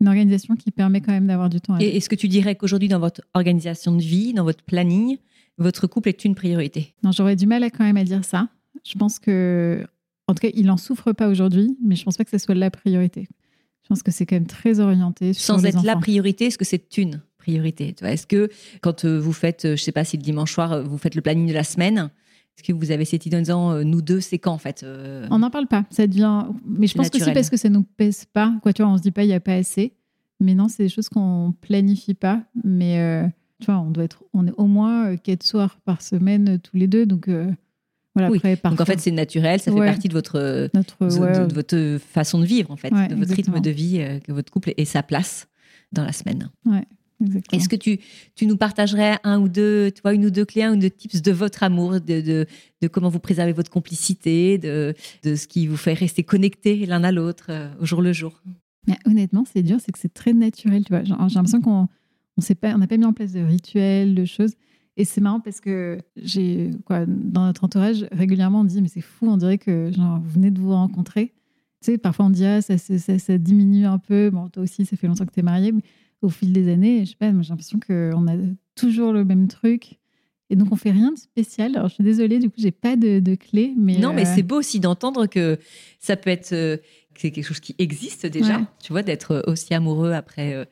une 0.00 0.08
organisation 0.08 0.54
qui 0.56 0.70
permet 0.70 1.00
quand 1.00 1.12
même 1.12 1.26
d'avoir 1.26 1.48
du 1.48 1.60
temps. 1.60 1.78
Et 1.80 1.96
est-ce 1.96 2.08
que 2.08 2.14
tu 2.14 2.28
dirais 2.28 2.54
qu'aujourd'hui, 2.54 2.88
dans 2.88 3.00
votre 3.00 3.22
organisation 3.34 3.94
de 3.94 4.02
vie, 4.02 4.32
dans 4.32 4.44
votre 4.44 4.62
planning, 4.62 5.18
votre 5.58 5.86
couple 5.86 6.10
est 6.10 6.24
une 6.24 6.34
priorité? 6.34 6.94
Non, 7.02 7.12
j'aurais 7.12 7.36
du 7.36 7.46
mal 7.46 7.64
à 7.64 7.70
quand 7.70 7.84
même 7.84 7.96
à 7.96 8.04
dire 8.04 8.24
ça. 8.24 8.48
Je 8.84 8.96
pense 8.96 9.18
que, 9.18 9.84
en 10.28 10.34
tout 10.34 10.40
cas, 10.40 10.52
il 10.54 10.66
n'en 10.66 10.76
souffre 10.76 11.12
pas 11.12 11.28
aujourd'hui, 11.28 11.76
mais 11.84 11.96
je 11.96 12.04
pense 12.04 12.16
pas 12.16 12.24
que 12.24 12.30
ce 12.30 12.38
soit 12.38 12.54
la 12.54 12.70
priorité. 12.70 13.26
Je 13.82 13.88
pense 13.88 14.02
que 14.02 14.10
c'est 14.10 14.26
quand 14.26 14.36
même 14.36 14.46
très 14.46 14.80
orienté. 14.80 15.32
Sans 15.32 15.64
être 15.64 15.84
la 15.84 15.96
priorité, 15.96 16.46
est-ce 16.46 16.58
que 16.58 16.64
c'est 16.64 16.98
une 16.98 17.22
priorité? 17.38 17.94
Est-ce 18.02 18.26
que 18.26 18.50
quand 18.80 19.04
euh, 19.04 19.18
vous 19.18 19.32
faites, 19.32 19.64
euh, 19.64 19.76
je 19.76 19.82
sais 19.82 19.92
pas 19.92 20.04
si 20.04 20.16
le 20.16 20.22
dimanche 20.22 20.52
soir, 20.52 20.82
vous 20.82 20.98
faites 20.98 21.14
le 21.14 21.22
planning 21.22 21.46
de 21.48 21.52
la 21.52 21.64
semaine, 21.64 22.10
est-ce 22.56 22.62
que 22.62 22.72
vous 22.72 22.90
avez 22.90 23.04
cette 23.04 23.26
idée 23.26 23.36
en 23.36 23.40
disant, 23.40 23.70
euh, 23.70 23.84
nous 23.84 24.00
deux, 24.00 24.20
c'est 24.20 24.38
quand 24.38 24.52
en 24.52 24.58
fait 24.58 24.82
euh 24.82 25.26
On 25.30 25.40
n'en 25.40 25.50
parle 25.50 25.66
pas. 25.66 25.84
Ça 25.90 26.06
devient. 26.06 26.46
Mais 26.66 26.86
je 26.86 26.94
pense 26.94 27.10
que 27.10 27.18
c'est 27.18 27.34
parce 27.34 27.50
que 27.50 27.56
ça 27.56 27.68
nous 27.68 27.82
pèse 27.82 28.24
pas. 28.24 28.54
Quoi, 28.62 28.72
tu 28.72 28.82
vois, 28.82 28.90
on 28.90 28.96
se 28.96 29.02
dit 29.02 29.10
pas, 29.10 29.24
il 29.24 29.28
n'y 29.28 29.34
a 29.34 29.40
pas 29.40 29.54
assez. 29.54 29.92
Mais 30.40 30.54
non, 30.54 30.68
c'est 30.68 30.84
des 30.84 30.88
choses 30.88 31.08
qu'on 31.08 31.54
planifie 31.60 32.14
pas. 32.14 32.42
Mais 32.64 32.98
euh, 32.98 33.26
tu 33.60 33.66
vois, 33.66 33.78
on 33.78 33.90
doit 33.90 34.04
être, 34.04 34.22
on 34.32 34.46
est 34.46 34.54
au 34.56 34.66
moins 34.66 35.16
quatre 35.16 35.42
soirs 35.42 35.78
par 35.84 36.00
semaine 36.00 36.58
tous 36.58 36.76
les 36.76 36.86
deux. 36.86 37.04
Donc 37.04 37.28
voilà. 38.14 38.28
Après, 38.34 38.58
Donc 38.64 38.80
en 38.80 38.86
fait, 38.86 39.00
c'est 39.00 39.10
naturel. 39.10 39.60
Ça 39.60 39.70
fait 39.70 39.78
partie 39.78 40.08
de 40.08 40.14
votre, 40.14 40.70
Notre, 40.72 40.96
de, 41.04 41.54
votre 41.54 41.98
façon 41.98 42.38
de 42.40 42.46
vivre 42.46 42.70
en 42.70 42.76
fait, 42.76 42.90
de 42.90 43.14
votre 43.14 43.34
rythme 43.34 43.60
de 43.60 43.70
vie, 43.70 44.02
que 44.24 44.32
votre 44.32 44.50
couple 44.50 44.72
ait 44.78 44.86
sa 44.86 45.02
place 45.02 45.46
dans 45.92 46.04
la 46.04 46.12
semaine. 46.12 46.50
Ouais. 46.64 46.86
Est-ce 47.52 47.68
que 47.68 47.76
tu, 47.76 47.98
tu 48.34 48.46
nous 48.46 48.56
partagerais 48.56 49.18
un 49.24 49.40
ou 49.40 49.48
deux, 49.48 49.90
tu 49.90 50.02
vois, 50.02 50.12
une 50.12 50.26
ou 50.26 50.30
deux 50.30 50.44
clés, 50.44 50.64
un 50.64 50.74
ou 50.74 50.76
deux 50.76 50.90
tips 50.90 51.22
de 51.22 51.32
votre 51.32 51.62
amour, 51.62 52.00
de, 52.00 52.20
de, 52.20 52.46
de 52.82 52.88
comment 52.88 53.08
vous 53.08 53.20
préservez 53.20 53.52
votre 53.52 53.70
complicité, 53.70 54.58
de, 54.58 54.94
de, 55.22 55.34
ce 55.34 55.46
qui 55.46 55.66
vous 55.66 55.76
fait 55.76 55.94
rester 55.94 56.24
connectés 56.24 56.84
l'un 56.84 57.04
à 57.04 57.12
l'autre 57.12 57.46
euh, 57.48 57.70
au 57.80 57.86
jour 57.86 58.02
le 58.02 58.12
jour? 58.12 58.42
Honnêtement, 59.06 59.44
c'est 59.50 59.62
dur, 59.62 59.78
c'est 59.80 59.92
que 59.92 59.98
c'est 59.98 60.12
très 60.12 60.32
naturel. 60.32 60.84
Tu 60.84 60.92
vois, 60.92 61.04
j'ai 61.04 61.14
l'impression 61.14 61.60
qu'on 61.60 61.88
on 62.36 62.54
pas, 62.54 62.74
on 62.74 62.78
n'a 62.78 62.86
pas 62.86 62.96
mis 62.96 63.04
en 63.04 63.12
place 63.12 63.32
de 63.32 63.40
rituels, 63.40 64.14
de 64.14 64.24
choses. 64.24 64.52
Et 64.98 65.04
c'est 65.04 65.20
marrant 65.20 65.40
parce 65.40 65.60
que 65.60 65.98
j'ai, 66.16 66.70
quoi, 66.84 67.04
dans 67.06 67.44
notre 67.44 67.64
entourage, 67.64 68.06
régulièrement, 68.12 68.60
on 68.60 68.64
dit, 68.64 68.80
mais 68.80 68.88
c'est 68.88 69.00
fou, 69.02 69.26
on 69.28 69.36
dirait 69.36 69.58
que 69.58 69.90
genre, 69.92 70.20
vous 70.20 70.30
venez 70.30 70.50
de 70.50 70.60
vous 70.60 70.72
rencontrer. 70.72 71.32
Tu 71.82 71.92
sais, 71.92 71.98
parfois 71.98 72.26
on 72.26 72.30
dit, 72.30 72.44
ah, 72.44 72.62
ça, 72.62 72.78
ça, 72.78 72.98
ça, 72.98 73.18
ça 73.18 73.38
diminue 73.38 73.86
un 73.86 73.98
peu. 73.98 74.30
Bon, 74.30 74.48
toi 74.48 74.62
aussi, 74.62 74.86
ça 74.86 74.96
fait 74.96 75.06
longtemps 75.06 75.26
que 75.26 75.32
tu 75.32 75.40
es 75.40 75.42
mariée. 75.42 75.72
Mais 75.72 75.82
au 76.22 76.28
fil 76.28 76.52
des 76.52 76.70
années. 76.70 77.04
Je 77.04 77.10
sais 77.10 77.16
pas, 77.16 77.30
j'ai 77.30 77.48
l'impression 77.48 77.78
qu'on 77.78 78.26
a 78.28 78.36
toujours 78.74 79.12
le 79.12 79.24
même 79.24 79.48
truc. 79.48 79.98
Et 80.48 80.56
donc, 80.56 80.68
on 80.70 80.76
fait 80.76 80.92
rien 80.92 81.10
de 81.10 81.18
spécial. 81.18 81.76
Alors, 81.76 81.88
je 81.88 81.94
suis 81.94 82.04
désolée, 82.04 82.38
du 82.38 82.48
coup, 82.48 82.56
j'ai 82.58 82.70
pas 82.70 82.96
de, 82.96 83.18
de 83.18 83.34
clé. 83.34 83.74
Mais 83.76 83.98
non, 83.98 84.12
mais 84.12 84.26
euh, 84.26 84.32
c'est 84.32 84.44
beau 84.44 84.58
aussi 84.58 84.78
d'entendre 84.78 85.26
que 85.26 85.58
ça 85.98 86.16
peut 86.16 86.30
être. 86.30 86.52
Euh, 86.52 86.76
c'est 87.16 87.30
quelque 87.30 87.46
chose 87.46 87.60
qui 87.60 87.74
existe 87.78 88.26
déjà, 88.26 88.60
tu 88.82 88.92
vois, 88.92 89.02
d'être 89.02 89.42
aussi 89.46 89.72
amoureux 89.72 90.12
après 90.12 90.68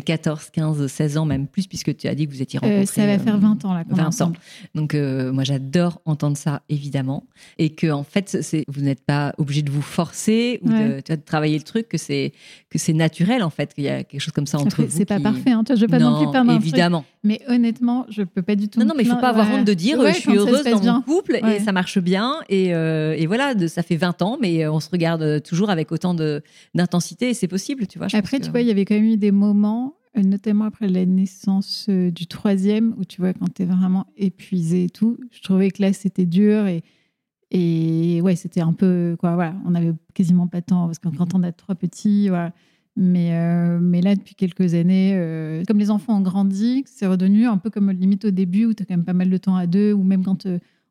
14, 0.00 0.50
15, 0.50 0.86
16 0.86 1.18
ans, 1.18 1.24
même 1.24 1.46
plus, 1.46 1.66
puisque 1.66 1.96
tu 1.96 2.08
as 2.08 2.14
dit 2.14 2.26
que 2.26 2.32
vous 2.32 2.42
étiez 2.42 2.58
euh, 2.62 2.66
rencontrés. 2.66 2.86
ça 2.86 3.06
va 3.06 3.18
faire 3.18 3.38
20 3.38 3.64
ans, 3.64 3.74
là, 3.74 3.84
20 3.88 4.20
ans. 4.22 4.32
Donc, 4.74 4.94
euh, 4.94 5.32
moi, 5.32 5.44
j'adore 5.44 6.00
entendre 6.04 6.36
ça, 6.36 6.62
évidemment. 6.68 7.24
Et 7.58 7.70
que, 7.70 7.90
en 7.90 8.02
fait, 8.02 8.36
vous 8.68 8.80
n'êtes 8.80 9.04
pas 9.04 9.34
obligé 9.38 9.62
de 9.62 9.70
vous 9.70 9.82
forcer 9.82 10.58
ou 10.62 10.68
de, 10.68 11.02
de, 11.06 11.14
travailler 11.16 11.58
le 11.58 11.64
truc, 11.64 11.88
que 11.88 11.98
c'est, 11.98 12.32
naturel, 12.88 13.42
en 13.42 13.50
fait, 13.50 13.74
qu'il 13.74 13.84
y 13.84 13.88
a 13.88 14.04
quelque 14.04 14.20
chose 14.20 14.32
comme 14.32 14.46
ça 14.46 14.58
entre 14.58 14.82
vous. 14.82 14.88
C'est 14.90 15.04
pas 15.04 15.20
parfait, 15.20 15.50
hein. 15.50 15.62
je 15.68 15.74
veux 15.80 15.86
pas 15.86 15.98
non, 15.98 16.22
plus 16.22 16.32
perdre 16.32 16.52
évidemment. 16.52 17.04
mais 17.22 17.40
honnêtement, 17.48 18.06
je 18.08 18.22
peux 18.22 18.42
pas 18.42 18.56
du 18.56 18.68
tout. 18.68 18.80
Non, 18.80 18.86
non, 18.86 18.94
mais 18.96 19.04
il 19.04 19.08
faut 19.08 19.16
pas 19.16 19.30
avoir 19.30 19.50
honte 19.50 19.64
de 19.64 19.74
dire, 19.74 19.98
je 20.08 20.14
suis 20.14 20.36
heureuse 20.36 20.64
dans 20.64 20.94
mon 20.94 21.02
couple 21.02 21.36
et 21.36 21.60
ça 21.60 21.72
marche 21.72 21.98
bien. 21.98 22.36
Et, 22.48 22.74
euh, 22.74 23.14
et 23.16 23.26
voilà, 23.26 23.54
ça 23.68 23.82
fait 23.82 23.96
20 23.96 24.22
ans, 24.22 24.38
mais 24.40 24.66
on 24.66 24.80
se 24.80 24.90
regarde 24.90 25.42
toujours 25.42 25.70
avec 25.70 25.92
autant 25.92 26.14
d'intensité 26.74 27.30
et 27.30 27.34
c'est 27.34 27.48
possible, 27.48 27.86
tu 27.86 27.98
vois. 27.98 28.08
Après, 28.12 28.40
tu 28.40 28.50
vois, 28.50 28.60
il 28.60 28.66
y 28.66 28.70
avait 28.70 28.84
quand 28.84 28.94
même 28.94 29.04
eu 29.04 29.16
des 29.16 29.30
moments 29.32 29.83
euh, 29.83 29.83
notamment 30.22 30.64
après 30.64 30.88
la 30.88 31.04
naissance 31.06 31.86
euh, 31.88 32.10
du 32.10 32.26
troisième, 32.26 32.94
où 32.98 33.04
tu 33.04 33.20
vois, 33.20 33.32
quand 33.32 33.52
tu 33.52 33.62
es 33.62 33.64
vraiment 33.66 34.06
épuisé 34.16 34.84
et 34.84 34.90
tout, 34.90 35.18
je 35.30 35.42
trouvais 35.42 35.70
que 35.70 35.82
là, 35.82 35.92
c'était 35.92 36.26
dur 36.26 36.66
et, 36.66 36.82
et 37.50 38.20
ouais, 38.22 38.36
c'était 38.36 38.60
un 38.60 38.72
peu, 38.72 39.16
quoi, 39.18 39.34
voilà, 39.34 39.54
on 39.64 39.70
n'avait 39.70 39.92
quasiment 40.14 40.46
pas 40.46 40.60
de 40.60 40.66
temps, 40.66 40.86
parce 40.86 40.98
que 40.98 41.08
quand 41.08 41.34
on 41.34 41.42
a 41.42 41.52
trois 41.52 41.74
petits, 41.74 42.28
voilà. 42.28 42.52
Mais, 42.96 43.34
euh, 43.34 43.80
mais 43.80 44.00
là, 44.02 44.14
depuis 44.14 44.36
quelques 44.36 44.74
années, 44.74 45.62
comme 45.66 45.80
les 45.80 45.90
enfants 45.90 46.16
ont 46.16 46.20
grandi, 46.20 46.84
c'est 46.86 47.08
redevenu 47.08 47.46
un 47.46 47.58
peu 47.58 47.68
comme 47.68 47.90
limite 47.90 48.24
au 48.24 48.30
début, 48.30 48.66
où 48.66 48.74
tu 48.74 48.84
as 48.84 48.86
quand 48.86 48.94
même 48.94 49.04
pas 49.04 49.14
mal 49.14 49.30
de 49.30 49.36
temps 49.36 49.56
à 49.56 49.66
deux, 49.66 49.92
ou 49.92 50.04
même 50.04 50.24
quand 50.24 50.46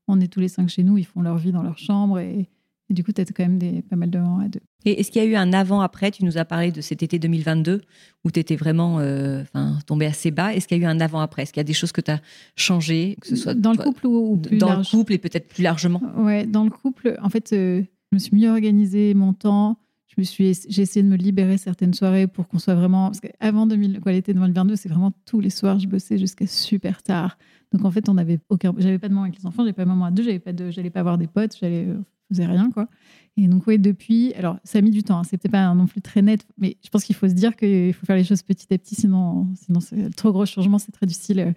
on 0.09 0.19
est 0.19 0.27
tous 0.27 0.41
les 0.41 0.49
cinq 0.49 0.67
chez 0.67 0.83
nous, 0.83 0.97
ils 0.97 1.05
font 1.05 1.21
leur 1.21 1.37
vie 1.37 1.53
dans 1.53 1.63
leur 1.63 1.77
chambre 1.77 2.19
et, 2.19 2.49
et 2.93 2.95
du 2.95 3.03
coup, 3.03 3.11
tu 3.11 3.21
as 3.21 3.25
quand 3.25 3.43
même 3.43 3.57
des, 3.57 3.81
pas 3.81 3.95
mal 3.95 4.11
de 4.11 4.19
moments 4.19 4.39
à 4.39 4.47
deux. 4.47 4.59
Et 4.85 4.99
est-ce 4.99 5.09
qu'il 5.09 5.23
y 5.23 5.25
a 5.25 5.27
eu 5.27 5.35
un 5.35 5.51
avant-après 5.51 6.11
Tu 6.11 6.23
nous 6.25 6.37
as 6.37 6.45
parlé 6.45 6.71
de 6.71 6.79
cet 6.79 7.01
été 7.01 7.17
2022 7.17 7.81
où 8.23 8.29
tu 8.29 8.39
étais 8.39 8.55
vraiment 8.55 8.99
euh, 8.99 9.43
tombé 9.87 10.05
assez 10.05 10.29
bas. 10.29 10.53
Est-ce 10.53 10.67
qu'il 10.67 10.77
y 10.77 10.81
a 10.81 10.83
eu 10.83 10.87
un 10.87 10.99
avant-après 10.99 11.41
Est-ce 11.41 11.53
qu'il 11.53 11.59
y 11.59 11.65
a 11.65 11.65
des 11.65 11.73
choses 11.73 11.91
que 11.91 12.01
tu 12.01 12.11
as 12.11 12.21
changées 12.55 13.17
que 13.19 13.27
ce 13.27 13.35
soit 13.35 13.55
Dans 13.55 13.71
le 13.71 13.79
couple 13.79 14.05
ou, 14.05 14.37
plus 14.37 14.59
Dans 14.59 14.77
le 14.77 14.83
couple 14.83 15.13
et 15.13 15.17
peut-être 15.17 15.47
plus 15.47 15.63
largement? 15.63 16.03
Ouais, 16.17 16.45
dans 16.45 16.63
le 16.63 16.69
couple, 16.69 17.17
en 17.19 17.29
fait, 17.29 17.51
euh, 17.53 17.81
je 18.11 18.15
me 18.15 18.19
suis 18.19 18.35
mieux 18.35 18.51
organisé 18.51 19.15
mon 19.15 19.33
temps. 19.33 19.79
Je 20.09 20.21
me 20.21 20.23
suis, 20.23 20.55
j'ai 20.69 20.83
essayé 20.83 21.01
de 21.01 21.09
me 21.09 21.15
libérer 21.15 21.57
certaines 21.57 21.95
soirées 21.95 22.27
pour 22.27 22.47
qu'on 22.47 22.59
soit 22.59 22.75
vraiment. 22.75 23.07
Parce 23.07 23.21
qu'avant 23.21 23.65
l'été 23.65 24.35
2022, 24.35 24.75
c'est 24.75 24.89
vraiment 24.89 25.11
tous 25.25 25.39
les 25.39 25.49
soirs, 25.49 25.79
je 25.79 25.87
bossais 25.87 26.19
jusqu'à 26.19 26.45
super 26.45 27.01
tard. 27.01 27.39
Donc 27.71 27.83
en 27.85 27.89
fait, 27.89 28.07
on 28.07 28.17
avait 28.19 28.37
aucun. 28.49 28.71
J'avais 28.77 28.99
pas 28.99 29.07
de 29.07 29.13
moment 29.13 29.23
avec 29.23 29.39
les 29.39 29.47
enfants, 29.47 29.63
j'avais 29.63 29.73
pas 29.73 29.85
de 29.85 29.89
moment 29.89 30.05
à 30.05 30.11
deux, 30.11 30.21
j'avais 30.21 30.37
pas 30.37 30.53
de, 30.53 30.69
j'allais 30.69 30.91
pas 30.91 31.01
voir 31.01 31.17
des 31.17 31.25
potes, 31.25 31.57
j'allais 31.59 31.87
faisais 32.33 32.45
rien, 32.45 32.69
quoi. 32.71 32.87
Et 33.35 33.47
donc, 33.47 33.65
oui, 33.65 33.79
depuis, 33.79 34.33
alors 34.33 34.57
ça 34.63 34.77
a 34.77 34.81
mis 34.81 34.91
du 34.91 35.03
temps, 35.03 35.19
hein, 35.19 35.23
c'était 35.23 35.49
pas 35.49 35.73
non 35.73 35.87
plus 35.87 36.01
très 36.01 36.21
net, 36.21 36.45
mais 36.57 36.77
je 36.83 36.89
pense 36.89 37.03
qu'il 37.03 37.15
faut 37.15 37.27
se 37.27 37.33
dire 37.33 37.55
qu'il 37.55 37.93
faut 37.93 38.05
faire 38.05 38.15
les 38.15 38.23
choses 38.23 38.43
petit 38.43 38.71
à 38.73 38.77
petit, 38.77 38.95
sinon, 38.95 39.47
sinon 39.55 39.79
c'est 39.79 40.15
trop 40.15 40.31
gros 40.31 40.45
changement, 40.45 40.77
c'est 40.77 40.91
très 40.91 41.07
difficile 41.07 41.39
euh, 41.39 41.51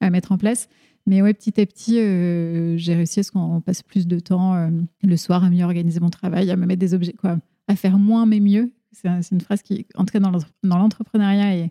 à 0.00 0.10
mettre 0.10 0.30
en 0.30 0.38
place. 0.38 0.68
Mais 1.06 1.22
ouais, 1.22 1.34
petit 1.34 1.60
à 1.60 1.66
petit, 1.66 1.98
euh, 1.98 2.76
j'ai 2.76 2.94
réussi 2.94 3.20
à 3.20 3.22
ce 3.22 3.32
qu'on 3.32 3.60
passe 3.60 3.82
plus 3.82 4.06
de 4.06 4.20
temps 4.20 4.54
euh, 4.54 4.70
le 5.02 5.16
soir 5.16 5.42
à 5.42 5.50
mieux 5.50 5.64
organiser 5.64 6.00
mon 6.00 6.10
travail, 6.10 6.50
à 6.50 6.56
me 6.56 6.66
mettre 6.66 6.80
des 6.80 6.94
objets, 6.94 7.12
quoi, 7.12 7.38
à 7.66 7.76
faire 7.76 7.98
moins 7.98 8.26
mais 8.26 8.40
mieux. 8.40 8.72
C'est 8.92 9.32
une 9.32 9.40
phrase 9.40 9.62
qui, 9.62 9.86
en 9.96 10.04
tout 10.04 10.18
dans 10.18 10.78
l'entrepreneuriat, 10.78 11.56
est 11.56 11.70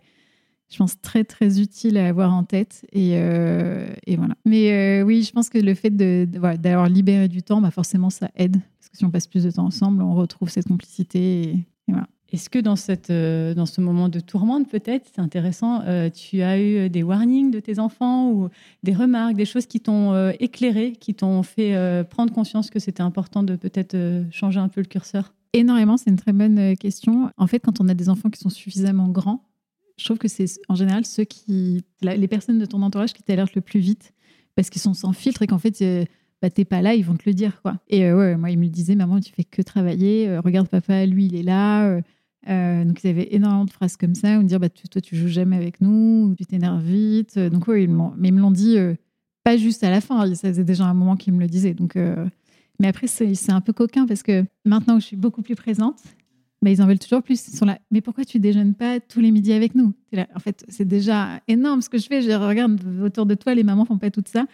je 0.68 0.78
pense, 0.78 1.00
très, 1.00 1.24
très 1.24 1.60
utile 1.60 1.96
à 1.96 2.08
avoir 2.08 2.34
en 2.34 2.44
tête. 2.44 2.86
Et, 2.92 3.12
euh, 3.14 3.88
et 4.06 4.16
voilà. 4.16 4.34
Mais 4.44 4.72
euh, 4.72 5.04
oui, 5.04 5.22
je 5.22 5.32
pense 5.32 5.48
que 5.48 5.58
le 5.58 5.74
fait 5.74 5.90
d'avoir 5.90 6.58
de, 6.58 6.68
voilà, 6.68 6.88
libéré 6.88 7.28
du 7.28 7.42
temps, 7.42 7.60
bah 7.60 7.70
forcément, 7.70 8.10
ça 8.10 8.30
aide. 8.34 8.56
Parce 8.78 8.88
que 8.90 8.96
si 8.96 9.04
on 9.04 9.10
passe 9.10 9.26
plus 9.26 9.44
de 9.44 9.50
temps 9.50 9.66
ensemble, 9.66 10.02
on 10.02 10.14
retrouve 10.14 10.48
cette 10.48 10.66
complicité. 10.66 11.42
Et, 11.42 11.58
voilà. 11.88 12.06
Est-ce 12.32 12.50
que 12.50 12.58
dans, 12.58 12.74
cette, 12.74 13.10
euh, 13.10 13.54
dans 13.54 13.66
ce 13.66 13.80
moment 13.80 14.08
de 14.08 14.18
tourmente, 14.18 14.68
peut-être, 14.68 15.06
c'est 15.14 15.20
intéressant, 15.20 15.84
tu 16.12 16.42
as 16.42 16.60
eu 16.60 16.90
des 16.90 17.04
warnings 17.04 17.52
de 17.52 17.60
tes 17.60 17.78
enfants 17.78 18.32
ou 18.32 18.48
des 18.82 18.92
remarques, 18.92 19.36
des 19.36 19.44
choses 19.44 19.66
qui 19.66 19.78
t'ont 19.78 20.30
éclairé, 20.40 20.92
qui 20.92 21.14
t'ont 21.14 21.44
fait 21.44 22.04
prendre 22.10 22.32
conscience 22.32 22.68
que 22.70 22.80
c'était 22.80 23.02
important 23.02 23.44
de 23.44 23.54
peut-être 23.54 23.96
changer 24.32 24.58
un 24.58 24.68
peu 24.68 24.80
le 24.80 24.88
curseur? 24.88 25.32
Énormément, 25.52 25.96
c'est 25.96 26.10
une 26.10 26.16
très 26.16 26.32
bonne 26.32 26.76
question. 26.76 27.30
En 27.36 27.46
fait, 27.46 27.60
quand 27.60 27.80
on 27.80 27.88
a 27.88 27.94
des 27.94 28.08
enfants 28.08 28.28
qui 28.28 28.40
sont 28.40 28.50
suffisamment 28.50 29.08
grands, 29.08 29.45
je 29.96 30.04
trouve 30.04 30.18
que 30.18 30.28
c'est 30.28 30.46
en 30.68 30.74
général 30.74 31.04
ceux 31.04 31.24
qui, 31.24 31.84
les 32.02 32.28
personnes 32.28 32.58
de 32.58 32.66
ton 32.66 32.82
entourage 32.82 33.12
qui 33.12 33.22
t'alertent 33.22 33.54
le 33.54 33.62
plus 33.62 33.80
vite 33.80 34.12
parce 34.54 34.70
qu'ils 34.70 34.80
sont 34.80 34.94
sans 34.94 35.12
filtre 35.12 35.42
et 35.42 35.46
qu'en 35.46 35.58
fait, 35.58 35.80
euh, 35.82 36.04
bah, 36.42 36.50
t'es 36.50 36.64
pas 36.64 36.82
là, 36.82 36.94
ils 36.94 37.04
vont 37.04 37.16
te 37.16 37.24
le 37.26 37.34
dire. 37.34 37.60
quoi. 37.62 37.78
Et 37.88 38.04
euh, 38.04 38.16
ouais, 38.16 38.36
moi, 38.36 38.50
ils 38.50 38.58
me 38.58 38.68
disaient, 38.68 38.94
maman, 38.94 39.20
tu 39.20 39.32
fais 39.32 39.44
que 39.44 39.62
travailler, 39.62 40.28
euh, 40.28 40.40
regarde 40.40 40.68
papa, 40.68 41.06
lui, 41.06 41.26
il 41.26 41.36
est 41.36 41.42
là. 41.42 42.00
donc, 42.46 43.04
ils 43.04 43.08
avaient 43.08 43.28
énormément 43.34 43.64
de 43.64 43.70
phrases 43.70 43.96
comme 43.96 44.14
ça, 44.14 44.38
ou 44.38 44.42
me 44.42 44.48
dire, 44.48 44.60
bah, 44.60 44.68
toi, 44.68 45.00
tu 45.00 45.16
joues 45.16 45.28
jamais 45.28 45.56
avec 45.56 45.80
nous, 45.80 46.34
tu 46.36 46.46
t'énerves 46.46 46.82
vite. 46.82 47.38
Donc, 47.38 47.68
ouais, 47.68 47.84
ils 47.84 47.90
mais 47.90 48.28
ils 48.28 48.34
me 48.34 48.40
l'ont 48.40 48.50
dit 48.50 48.76
pas 49.44 49.56
juste 49.56 49.84
à 49.84 49.90
la 49.90 50.00
fin, 50.00 50.34
ça 50.34 50.48
faisait 50.48 50.64
déjà 50.64 50.86
un 50.86 50.94
moment 50.94 51.16
qu'ils 51.16 51.32
me 51.32 51.40
le 51.40 51.46
disaient. 51.46 51.74
Donc, 51.74 51.96
mais 52.80 52.88
après, 52.88 53.06
c'est 53.06 53.52
un 53.52 53.60
peu 53.60 53.72
coquin 53.72 54.06
parce 54.06 54.22
que 54.22 54.44
maintenant 54.64 54.96
que 54.96 55.00
je 55.00 55.06
suis 55.06 55.16
beaucoup 55.16 55.42
plus 55.42 55.54
présente, 55.54 56.02
mais 56.62 56.72
ils 56.72 56.82
en 56.82 56.86
veulent 56.86 56.98
toujours 56.98 57.22
plus. 57.22 57.48
Ils 57.48 57.56
sont 57.56 57.66
là, 57.66 57.78
mais 57.90 58.00
pourquoi 58.00 58.24
tu 58.24 58.38
déjeunes 58.38 58.74
pas 58.74 59.00
tous 59.00 59.20
les 59.20 59.30
midis 59.30 59.52
avec 59.52 59.74
nous? 59.74 59.92
En 60.34 60.40
fait, 60.40 60.64
c'est 60.68 60.86
déjà 60.86 61.40
énorme 61.48 61.82
ce 61.82 61.88
que 61.88 61.98
je 61.98 62.06
fais. 62.06 62.22
Je 62.22 62.30
regarde 62.30 62.80
autour 63.02 63.26
de 63.26 63.34
toi, 63.34 63.54
les 63.54 63.64
mamans 63.64 63.84
font 63.84 63.98
pas 63.98 64.10
tout 64.10 64.22
ça. 64.26 64.46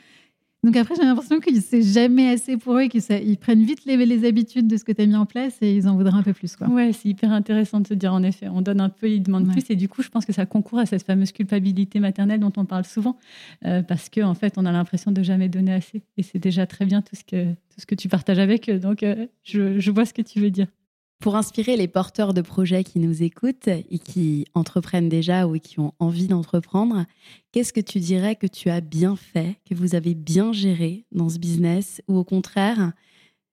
Donc 0.65 0.77
après, 0.77 0.95
j'ai 0.95 1.03
l'impression 1.03 1.41
que 1.41 1.53
c'est 1.61 1.83
jamais 1.83 2.29
assez 2.29 2.57
pour 2.57 2.79
eux, 2.79 2.85
qu'ils 2.85 3.37
prennent 3.37 3.65
vite 3.65 3.85
les, 3.85 3.97
les 3.97 4.25
habitudes 4.25 4.69
de 4.69 4.77
ce 4.77 4.85
que 4.85 4.93
tu 4.93 5.03
as 5.03 5.07
mis 5.07 5.17
en 5.17 5.27
place 5.27 5.59
et 5.61 5.75
ils 5.75 5.89
en 5.89 5.97
voudraient 5.97 6.17
un 6.17 6.23
peu 6.23 6.33
plus. 6.33 6.55
Quoi. 6.55 6.69
Ouais, 6.69 6.93
c'est 6.93 7.09
hyper 7.09 7.33
intéressant 7.33 7.81
de 7.81 7.89
se 7.89 7.95
dire, 7.95 8.15
en 8.15 8.23
effet, 8.23 8.47
on 8.49 8.63
donne 8.63 8.81
un 8.81 8.89
peu, 8.89 9.11
ils 9.11 9.21
demandent 9.21 9.51
plus. 9.51 9.65
Et 9.71 9.75
du 9.75 9.89
coup, 9.89 10.03
je 10.03 10.09
pense 10.09 10.25
que 10.25 10.33
ça 10.33 10.47
concourt 10.47 10.79
à 10.79 10.87
cette 10.87 11.03
fameuse 11.03 11.33
culpabilité 11.33 11.99
maternelle 11.99 12.39
dont 12.39 12.53
on 12.57 12.65
parle 12.65 12.85
souvent, 12.85 13.19
euh, 13.65 13.83
parce 13.83 14.09
qu'en 14.09 14.31
en 14.31 14.35
fait, 14.35 14.55
on 14.57 14.65
a 14.65 14.71
l'impression 14.71 15.11
de 15.11 15.21
jamais 15.25 15.49
donner 15.49 15.73
assez. 15.73 16.03
Et 16.17 16.23
c'est 16.23 16.39
déjà 16.39 16.65
très 16.65 16.87
bien 16.87 17.03
tout 17.03 17.17
ce 17.17 17.25
que, 17.25 17.53
tout 17.53 17.81
ce 17.81 17.87
que 17.87 17.97
tu 17.97 18.09
partages 18.09 18.39
avec 18.39 18.71
eux. 18.71 18.79
Donc, 18.79 19.03
euh, 19.03 19.27
je, 19.43 19.81
je 19.81 19.91
vois 19.91 20.05
ce 20.05 20.15
que 20.15 20.23
tu 20.23 20.39
veux 20.39 20.51
dire. 20.53 20.69
Pour 21.23 21.37
inspirer 21.37 21.77
les 21.77 21.87
porteurs 21.87 22.35
de 22.35 22.41
projets 22.41 22.83
qui 22.83 22.99
nous 22.99 23.23
écoutent 23.23 23.69
et 23.69 24.01
qui 24.01 24.45
entreprennent 24.55 25.09
déjà 25.09 25.47
ou 25.47 25.57
qui 25.61 25.79
ont 25.79 25.95
envie 26.01 26.27
d'entreprendre, 26.27 27.05
qu'est-ce 27.53 27.73
que 27.73 27.81
tu 27.81 28.01
dirais 28.01 28.35
que 28.35 28.49
tu 28.49 28.71
as 28.71 28.81
bien 28.81 29.15
fait, 29.15 29.57
que 29.65 29.77
vous 29.77 29.95
avez 29.95 30.15
bien 30.15 30.53
géré 30.53 31.05
dans 31.13 31.29
ce 31.29 31.39
business 31.39 32.03
Ou 32.09 32.17
au 32.17 32.25
contraire, 32.25 32.93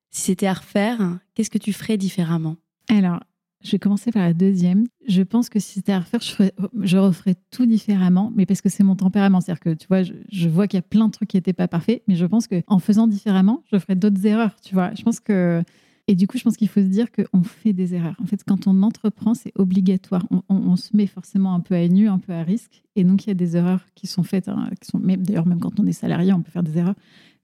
si 0.10 0.24
c'était 0.24 0.48
à 0.48 0.54
refaire, 0.54 1.20
qu'est-ce 1.36 1.52
que 1.52 1.60
tu 1.60 1.72
ferais 1.72 1.98
différemment? 1.98 2.56
Alors, 2.90 3.20
je 3.64 3.70
vais 3.70 3.80
commencer 3.80 4.12
par 4.12 4.24
la 4.24 4.34
deuxième. 4.34 4.88
Je 5.08 5.22
pense 5.22 5.48
que 5.48 5.60
si 5.60 5.74
c'était 5.74 5.92
à 5.92 6.00
refaire, 6.00 6.22
je, 6.22 6.98
referais 6.98 7.36
tout 7.52 7.68
différemment, 7.68 8.34
mais 8.36 8.48
parce 8.48 8.62
que 8.62 8.70
c'est 8.70 8.84
mon 8.84 8.96
tempérament. 8.96 9.42
C'est-à-dire 9.42 9.62
que, 9.62 9.74
tu 9.76 9.86
vois, 9.88 10.02
je, 10.02 10.50
vois 10.50 10.68
qu'il 10.68 10.78
y 10.78 10.80
a 10.80 10.82
plein 10.82 11.06
de 11.06 11.12
trucs 11.12 11.30
qui 11.30 11.38
n'étaient 11.38 11.54
pas 11.54 11.68
parfaits, 11.68 12.02
mais 12.08 12.16
je 12.16 12.26
pense 12.26 12.48
qu'en 12.48 12.80
faisant 12.80 13.06
différemment, 13.06 13.64
je 13.72 13.78
ferais 13.78 13.96
d'autres 13.96 14.26
erreurs, 14.26 14.56
tu 14.60 14.74
vois. 14.74 14.92
Je 14.96 15.04
pense 15.04 15.20
que 15.20 15.64
et 16.10 16.16
du 16.16 16.26
coup, 16.26 16.40
je 16.40 16.44
pense 16.44 16.58
qu'il 16.58 16.70
faut 16.70 16.82
se 16.82 16.88
dire 16.88 17.06
qu'on 17.12 17.44
fait 17.44 17.72
des 17.72 17.94
erreurs. 17.94 18.16
En 18.20 18.26
fait, 18.26 18.44
quand 18.44 18.66
on 18.66 18.82
entreprend, 18.82 19.36
c'est 19.36 19.52
obligatoire. 19.54 20.26
On, 20.50 20.76
se 20.76 20.98
met 20.98 21.06
forcément 21.06 21.54
un 21.54 21.60
peu 21.60 21.76
à 21.76 21.88
nu, 21.88 22.10
un 22.10 22.18
peu 22.18 22.34
à 22.34 22.42
risque. 22.42 22.82
Et 22.96 23.04
donc, 23.04 23.26
il 23.26 23.28
y 23.28 23.32
a 23.32 23.36
des 23.36 23.56
erreurs 23.56 23.86
qui 23.94 24.08
sont 24.08 24.24
faites. 24.24 24.48
Hein, 24.48 24.72
qui 24.82 24.90
sont, 24.90 24.98
d'ailleurs, 24.98 25.46
même 25.46 25.60
quand 25.60 25.80
on 25.80 25.86
est 25.86 25.92
salarié, 25.92 26.34
on 26.34 26.42
peut 26.42 26.50
faire 26.50 26.64
des 26.64 26.80
erreurs. 26.80 26.96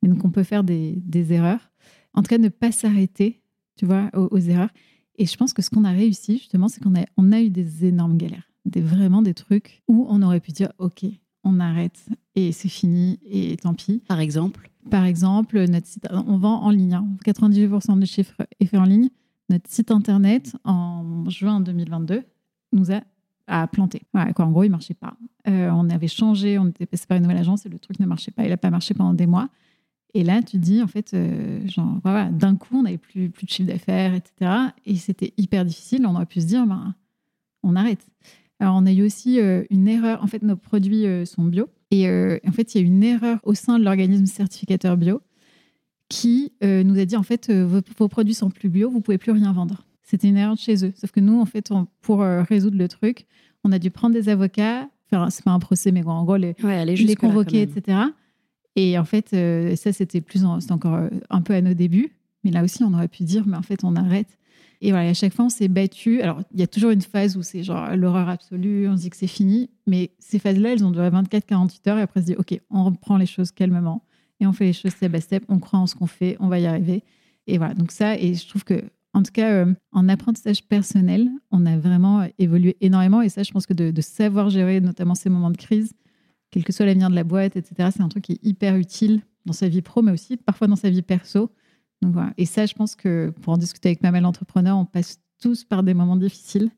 Mais 0.02 0.10
donc, 0.10 0.26
on 0.26 0.32
peut 0.32 0.42
faire 0.42 0.64
des, 0.64 1.04
erreurs. 1.32 1.70
En 2.16 2.24
tout 2.24 2.28
cas, 2.28 2.40
ne 2.40 2.50
pas 2.50 2.72
s'arrêter, 2.72 3.44
tu 3.76 3.86
vois, 3.86 4.10
aux, 4.16 4.40
erreurs. 4.40 4.72
Et 5.20 5.28
je 5.28 5.38
pense 5.38 5.54
que 5.54 5.62
ce 5.62 5.70
qu'on 5.70 5.84
a 5.84 5.92
réussi, 5.92 6.40
justement, 6.40 6.68
c'est 6.68 6.82
qu'on 6.82 6.96
a, 6.96 7.36
a 7.36 7.42
eu 7.42 7.52
des 7.52 7.86
énormes 7.86 8.18
galères. 8.18 8.50
Des, 8.66 8.82
vraiment 8.82 9.22
des 9.22 9.36
trucs 9.36 9.84
où 9.88 10.08
on 10.10 10.24
aurait 10.24 10.40
pu 10.40 10.54
dire, 10.54 10.72
OK, 10.80 11.06
on 11.44 11.60
arrête 11.60 12.04
et 12.34 12.52
c'est 12.52 12.70
fini 12.70 13.20
et 13.30 13.58
tant 13.58 13.76
pis. 13.76 14.02
Par 14.08 14.20
exemple 14.20 14.72
Par 14.90 15.06
exemple, 15.06 15.64
notre 15.68 15.88
site, 15.88 16.08
on 16.12 16.38
vend 16.38 16.62
en 16.62 16.70
ligne. 16.70 17.00
98% 17.26 17.92
hein. 17.92 17.98
du 17.98 18.06
chiffre 18.06 18.36
est 18.60 18.66
fait 18.66 18.78
en 18.78 18.84
ligne. 18.84 19.10
Notre 19.50 19.70
site 19.70 19.92
internet, 19.92 20.56
en 20.64 21.30
juin 21.30 21.60
2022, 21.60 22.24
nous 22.74 22.88
a, 22.92 23.68
planté. 23.68 24.02
en 24.14 24.52
gros, 24.52 24.64
il 24.64 24.68
ne 24.68 24.72
marchait 24.72 24.96
pas. 24.96 25.16
Euh, 25.48 25.70
on 25.72 25.90
avait 25.90 26.08
changé, 26.08 26.58
on 26.58 26.68
était 26.68 26.86
passé 26.88 27.06
par 27.08 27.18
une 27.18 27.24
nouvelle 27.24 27.38
agence 27.38 27.66
et 27.66 27.70
le 27.70 27.78
truc 27.78 28.00
ne 28.00 28.06
marchait 28.06 28.32
pas. 28.32 28.44
Il 28.44 28.50
n'a 28.50 28.58
pas 28.58 28.72
marché 28.72 28.94
pendant 28.94 29.14
des 29.14 29.28
mois. 29.28 29.50
Et 30.16 30.24
là, 30.24 30.42
tu 30.42 30.58
dis, 30.58 30.82
en 30.82 30.88
fait, 30.88 31.14
euh, 31.14 31.60
d'un 32.32 32.56
coup, 32.56 32.78
on 32.78 32.84
n'avait 32.84 32.98
plus, 32.98 33.30
plus 33.30 33.46
de 33.46 33.52
chiffre 33.52 33.70
d'affaires, 33.70 34.14
etc. 34.14 34.52
Et 34.86 34.96
c'était 34.96 35.34
hyper 35.38 35.66
difficile. 35.66 36.06
On 36.08 36.16
aurait 36.16 36.26
pu 36.26 36.42
se 36.42 36.48
dire, 36.48 36.66
ben, 36.66 36.96
on 37.62 37.76
arrête. 37.76 38.08
Alors, 38.60 38.76
on 38.78 38.86
a 38.86 38.92
eu 38.92 39.04
aussi 39.04 39.40
euh, 39.40 39.64
une 39.70 39.88
erreur. 39.88 40.24
En 40.24 40.28
fait, 40.28 40.42
nos 40.42 40.56
produits 40.56 41.06
sont 41.26 41.44
bio. 41.44 41.68
Et 41.92 42.08
euh, 42.08 42.40
en 42.48 42.52
fait, 42.52 42.74
il 42.74 42.82
y 42.82 42.82
a 42.82 42.84
eu 42.84 42.88
une 42.88 43.04
erreur 43.04 43.40
au 43.44 43.54
sein 43.54 43.80
de 43.80 43.84
l'organisme 43.84 44.26
certificateur 44.26 44.98
bio 44.98 45.22
qui 46.08 46.54
nous 46.62 47.00
a 47.00 47.06
dit 47.06 47.16
en 47.16 47.24
fait, 47.24 47.52
vos, 47.52 48.08
produits 48.08 48.36
sont 48.36 48.52
plus 48.52 48.70
bio, 48.70 48.92
vous 48.92 49.02
pouvez 49.02 49.18
plus 49.18 49.32
rien 49.32 49.52
vendre. 49.54 49.86
C'était 50.04 50.28
une 50.28 50.38
erreur 50.38 50.54
de 50.54 50.60
chez 50.60 50.86
eux. 50.86 50.94
Sauf 50.96 51.12
que 51.12 51.20
nous, 51.20 51.42
en 51.42 51.46
fait, 51.46 51.72
pour 52.02 52.20
résoudre 52.20 52.78
le 52.78 52.88
truc, 52.88 53.26
on 53.64 53.72
a 53.72 53.80
dû 53.80 53.90
prendre 53.90 54.14
des 54.14 54.30
avocats, 54.30 54.88
faire, 55.10 55.32
c'est 55.32 55.44
pas 55.44 55.52
un 55.52 55.58
procès, 55.58 55.92
mais 55.92 56.06
en 56.06 56.24
gros, 56.24 56.38
les, 56.38 56.56
les 56.62 57.16
convoquer, 57.16 57.64
etc. 57.64 57.98
Et 58.76 59.00
en 59.00 59.04
fait, 59.04 59.30
ça, 59.76 59.94
c'était 59.94 60.22
plus, 60.22 60.46
c'était 60.60 60.72
encore 60.74 61.10
un 61.32 61.42
peu 61.42 61.56
à 61.56 61.62
nos 61.62 61.74
débuts. 61.74 62.12
Mais 62.44 62.52
là 62.52 62.64
aussi, 62.64 62.84
on 62.84 62.94
aurait 62.94 63.08
pu 63.08 63.24
dire, 63.24 63.44
mais 63.48 63.58
en 63.58 63.64
fait, 63.64 63.84
on 63.84 63.96
arrête. 63.96 64.38
Et 64.82 64.92
voilà, 64.92 65.10
à 65.10 65.14
chaque 65.14 65.34
fois, 65.34 65.46
on 65.46 65.50
s'est 65.50 65.68
battu. 65.68 66.22
Alors, 66.22 66.42
il 66.54 66.60
y 66.60 66.64
a 66.64 66.68
toujours 66.68 66.92
une 66.92 67.02
phase 67.02 67.38
où 67.38 67.44
c'est 67.44 67.64
genre 67.64 67.96
l'horreur 67.96 68.30
absolue, 68.30 68.88
on 68.88 68.98
se 68.98 69.04
dit 69.04 69.10
que 69.10 69.18
c'est 69.18 69.28
fini. 69.28 69.70
Mais 69.88 70.12
ces 70.20 70.40
phases-là, 70.40 70.74
elles 70.74 70.86
ont 70.86 70.92
duré 70.92 71.10
24-48 71.10 71.90
heures. 71.90 71.98
Et 71.98 72.02
après, 72.02 72.20
on 72.20 72.24
se 72.24 72.28
dit, 72.28 72.36
OK, 72.36 72.60
on 72.70 72.84
reprend 72.84 73.18
les 73.18 73.26
choses 73.26 73.52
calmement. 73.52 74.04
Et 74.40 74.48
on 74.48 74.54
fait 74.54 74.66
les 74.66 74.74
choses 74.74 74.92
step 74.92 75.12
by 75.12 75.22
step. 75.22 75.44
On 75.48 75.60
croit 75.60 75.80
en 75.80 75.88
ce 75.88 75.96
qu'on 75.96 76.08
fait. 76.08 76.38
On 76.40 76.48
va 76.48 76.60
y 76.60 76.66
arriver. 76.66 77.04
Et 77.48 77.58
voilà, 77.58 77.74
donc 77.74 77.92
ça, 77.92 78.18
et 78.18 78.34
je 78.34 78.48
trouve 78.48 78.64
que, 78.64 78.84
en 79.14 79.22
tout 79.22 79.32
cas, 79.32 79.52
euh, 79.52 79.74
en 79.92 80.10
apprentissage 80.10 80.64
personnel, 80.64 81.30
on 81.52 81.66
a 81.66 81.78
vraiment 81.78 82.28
évolué 82.40 82.76
énormément. 82.82 83.22
Et 83.22 83.30
ça, 83.30 83.44
je 83.44 83.52
pense 83.52 83.66
que 83.66 83.74
de, 83.74 83.92
de 83.92 84.02
savoir 84.02 84.50
gérer 84.50 84.82
notamment 84.82 85.16
ces 85.16 85.30
moments 85.30 85.52
de 85.52 85.58
crise, 85.58 85.94
quel 86.52 86.64
que 86.64 86.74
soit 86.74 86.86
l'avenir 86.86 87.10
de 87.10 87.16
la 87.16 87.24
boîte, 87.24 87.56
etc., 87.56 87.90
c'est 87.96 88.02
un 88.02 88.10
truc 88.10 88.24
qui 88.24 88.34
est 88.34 88.44
hyper 88.44 88.76
utile 88.76 89.22
dans 89.46 89.54
sa 89.54 89.68
vie 89.68 89.82
pro, 89.82 90.02
mais 90.02 90.12
aussi 90.12 90.38
parfois 90.38 90.68
dans 90.68 90.76
sa 90.76 90.90
vie 90.90 91.02
perso. 91.02 91.52
Et 92.38 92.46
ça, 92.46 92.66
je 92.66 92.74
pense 92.74 92.96
que 92.96 93.34
pour 93.42 93.54
en 93.54 93.58
discuter 93.58 93.90
avec 93.90 94.04
ma 94.04 94.12
mère 94.12 94.26
entrepreneur, 94.26 94.78
on 94.78 94.86
passe 94.86 95.20
tous 95.42 95.64
par 95.64 95.84
des 95.84 95.94
moments 95.94 96.16
difficiles. 96.16 96.70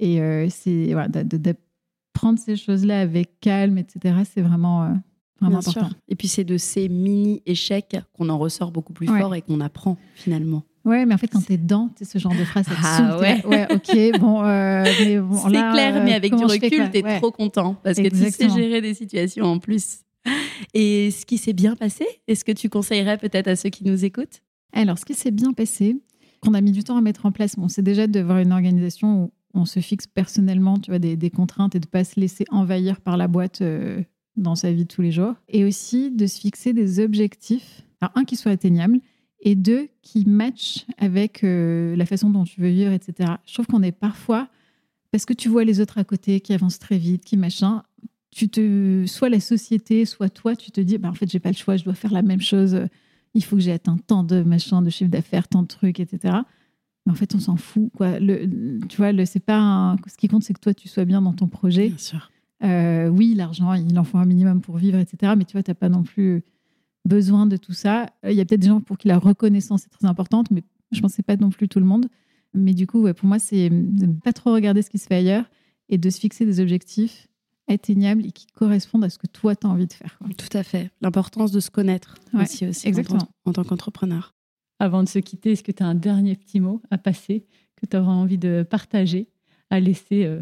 Et 0.00 0.20
euh, 0.20 0.48
c'est 0.50 0.92
voilà, 0.92 1.08
de, 1.08 1.54
prendre 2.12 2.38
ces 2.38 2.56
choses-là 2.56 3.00
avec 3.00 3.40
calme, 3.40 3.78
etc., 3.78 4.16
c'est 4.32 4.40
vraiment, 4.40 4.84
euh, 4.84 4.88
vraiment 5.40 5.58
important. 5.58 5.90
Et 6.08 6.14
puis, 6.14 6.28
c'est 6.28 6.44
de 6.44 6.56
ces 6.56 6.88
mini-échecs 6.88 7.96
qu'on 8.12 8.28
en 8.28 8.38
ressort 8.38 8.70
beaucoup 8.70 8.92
plus 8.92 9.06
fort 9.06 9.34
et 9.34 9.42
qu'on 9.42 9.60
apprend 9.60 9.96
finalement. 10.14 10.62
Ouais, 10.84 11.06
mais 11.06 11.14
en 11.14 11.18
fait, 11.18 11.28
quand 11.28 11.40
t'es 11.40 11.56
dedans, 11.56 11.88
tu 11.96 12.04
ce 12.04 12.18
genre 12.18 12.34
de 12.34 12.44
phrase, 12.44 12.66
ça 12.66 12.74
te 12.74 12.80
ah, 12.82 13.18
ouais. 13.18 13.46
ouais, 13.46 13.66
ok, 13.72 14.20
bon. 14.20 14.44
Euh, 14.44 14.84
c'est 14.84 15.50
clair, 15.50 16.04
mais 16.04 16.12
avec 16.12 16.34
du 16.34 16.44
recul, 16.44 16.90
t'es 16.90 17.02
trop 17.18 17.30
content 17.30 17.74
parce 17.82 17.96
que 17.96 18.08
tu 18.08 18.30
sais 18.30 18.50
gérer 18.50 18.82
des 18.82 18.92
situations 18.92 19.46
en 19.46 19.58
plus. 19.58 20.00
Et 20.74 21.10
ce 21.10 21.24
qui 21.26 21.38
s'est 21.38 21.52
bien 21.52 21.74
passé, 21.74 22.06
est-ce 22.28 22.44
que 22.44 22.52
tu 22.52 22.68
conseillerais 22.68 23.18
peut-être 23.18 23.48
à 23.48 23.56
ceux 23.56 23.70
qui 23.70 23.84
nous 23.84 24.04
écoutent? 24.04 24.43
Alors, 24.80 24.98
ce 24.98 25.04
qui 25.04 25.14
s'est 25.14 25.30
bien 25.30 25.52
passé, 25.52 25.96
qu'on 26.42 26.54
a 26.54 26.60
mis 26.60 26.72
du 26.72 26.84
temps 26.84 26.96
à 26.96 27.00
mettre 27.00 27.26
en 27.26 27.32
place, 27.32 27.56
bon, 27.56 27.68
c'est 27.68 27.82
déjà 27.82 28.06
d'avoir 28.06 28.38
une 28.38 28.52
organisation 28.52 29.24
où 29.24 29.32
on 29.54 29.64
se 29.64 29.80
fixe 29.80 30.06
personnellement 30.06 30.78
tu 30.78 30.90
vois, 30.90 30.98
des, 30.98 31.30
contraintes 31.30 31.74
et 31.74 31.80
de 31.80 31.86
ne 31.86 31.90
pas 31.90 32.04
se 32.04 32.18
laisser 32.18 32.44
envahir 32.50 33.00
par 33.00 33.16
la 33.16 33.28
boîte 33.28 33.62
euh, 33.62 34.02
dans 34.36 34.56
sa 34.56 34.72
vie 34.72 34.84
de 34.84 34.88
tous 34.88 35.00
les 35.00 35.12
jours. 35.12 35.34
Et 35.48 35.64
aussi 35.64 36.10
de 36.10 36.26
se 36.26 36.40
fixer 36.40 36.72
des 36.72 37.00
objectifs, 37.00 37.82
alors 38.00 38.12
un 38.16 38.24
qui 38.24 38.36
soit 38.36 38.52
atteignable 38.52 38.98
et 39.40 39.54
deux 39.54 39.88
qui 40.02 40.26
matchent 40.26 40.86
avec 40.98 41.44
euh, 41.44 41.94
la 41.96 42.04
façon 42.04 42.30
dont 42.30 42.44
tu 42.44 42.60
veux 42.60 42.70
vivre, 42.70 42.92
etc. 42.92 43.34
Je 43.46 43.54
trouve 43.54 43.66
qu'on 43.66 43.82
est 43.82 43.92
parfois, 43.92 44.48
parce 45.12 45.24
que 45.24 45.32
tu 45.34 45.48
vois 45.48 45.64
les 45.64 45.80
autres 45.80 45.98
à 45.98 46.04
côté 46.04 46.40
qui 46.40 46.52
avancent 46.52 46.78
très 46.78 46.98
vite, 46.98 47.24
qui 47.24 47.36
machin, 47.36 47.84
tu 48.32 48.48
te, 48.48 49.04
soit 49.06 49.28
la 49.28 49.38
société, 49.38 50.04
soit 50.04 50.30
toi, 50.30 50.56
tu 50.56 50.72
te 50.72 50.80
dis, 50.80 50.98
bah, 50.98 51.08
en 51.08 51.14
fait, 51.14 51.30
j'ai 51.30 51.38
pas 51.38 51.50
le 51.50 51.56
choix, 51.56 51.76
je 51.76 51.84
dois 51.84 51.94
faire 51.94 52.12
la 52.12 52.22
même 52.22 52.40
chose 52.40 52.88
il 53.34 53.42
faut 53.44 53.56
que 53.56 53.62
j'ai 53.62 53.72
atteint 53.72 53.98
tant 54.06 54.24
de 54.24 54.42
machins, 54.42 54.82
de 54.82 54.90
chiffre 54.90 55.10
d'affaires, 55.10 55.48
tant 55.48 55.62
de 55.62 55.68
trucs, 55.68 56.00
etc. 56.00 56.38
Mais 57.04 57.12
en 57.12 57.14
fait, 57.16 57.34
on 57.34 57.40
s'en 57.40 57.56
fout. 57.56 57.90
Quoi. 57.96 58.18
Le, 58.18 58.78
tu 58.88 58.96
vois, 58.96 59.12
le, 59.12 59.24
c'est 59.24 59.40
pas 59.40 59.96
ce 60.06 60.16
qui 60.16 60.28
compte, 60.28 60.44
c'est 60.44 60.54
que 60.54 60.60
toi, 60.60 60.72
tu 60.72 60.88
sois 60.88 61.04
bien 61.04 61.20
dans 61.20 61.32
ton 61.32 61.48
projet. 61.48 61.88
Bien 61.88 61.98
sûr. 61.98 62.30
Euh, 62.62 63.08
oui, 63.08 63.34
l'argent, 63.34 63.72
il 63.74 63.98
en 63.98 64.04
faut 64.04 64.18
un 64.18 64.24
minimum 64.24 64.60
pour 64.60 64.78
vivre, 64.78 64.98
etc. 64.98 65.34
Mais 65.36 65.44
tu 65.44 65.52
vois, 65.52 65.62
tu 65.62 65.70
n'as 65.70 65.74
pas 65.74 65.88
non 65.88 66.02
plus 66.02 66.42
besoin 67.04 67.46
de 67.46 67.56
tout 67.56 67.74
ça. 67.74 68.06
Il 68.24 68.32
y 68.32 68.40
a 68.40 68.44
peut-être 68.44 68.60
des 68.60 68.68
gens 68.68 68.80
pour 68.80 68.96
qui 68.96 69.08
la 69.08 69.18
reconnaissance 69.18 69.84
est 69.84 69.90
très 69.90 70.06
importante, 70.06 70.50
mais 70.50 70.62
je 70.92 71.00
pense 71.00 71.16
que 71.16 71.22
pas 71.22 71.36
non 71.36 71.50
plus 71.50 71.68
tout 71.68 71.80
le 71.80 71.86
monde. 71.86 72.06
Mais 72.54 72.72
du 72.72 72.86
coup, 72.86 73.12
pour 73.12 73.28
moi, 73.28 73.38
c'est 73.38 73.68
de 73.68 74.06
ne 74.06 74.12
pas 74.12 74.32
trop 74.32 74.54
regarder 74.54 74.80
ce 74.80 74.88
qui 74.88 74.98
se 74.98 75.06
fait 75.06 75.16
ailleurs 75.16 75.44
et 75.88 75.98
de 75.98 76.08
se 76.08 76.20
fixer 76.20 76.46
des 76.46 76.60
objectifs 76.60 77.28
atteignables 77.68 78.26
et 78.26 78.32
qui 78.32 78.46
correspondent 78.46 79.04
à 79.04 79.10
ce 79.10 79.18
que 79.18 79.26
toi, 79.26 79.56
tu 79.56 79.66
as 79.66 79.70
envie 79.70 79.86
de 79.86 79.92
faire. 79.92 80.18
Tout 80.36 80.56
à 80.56 80.62
fait. 80.62 80.90
L'importance 81.00 81.52
de 81.52 81.60
se 81.60 81.70
connaître 81.70 82.16
aussi, 82.34 82.66
aussi 82.66 82.86
exactement. 82.86 83.28
En, 83.44 83.52
tant 83.52 83.64
qu'entrepreneur. 83.64 84.34
Avant 84.78 85.02
de 85.02 85.08
se 85.08 85.18
quitter, 85.18 85.52
est-ce 85.52 85.62
que 85.62 85.72
tu 85.72 85.82
as 85.82 85.86
un 85.86 85.94
dernier 85.94 86.36
petit 86.36 86.60
mot 86.60 86.82
à 86.90 86.98
passer 86.98 87.46
que 87.76 87.86
tu 87.86 87.96
auras 87.96 88.12
envie 88.12 88.38
de 88.38 88.66
partager, 88.68 89.28
à 89.70 89.80
laisser 89.80 90.24
euh, 90.24 90.40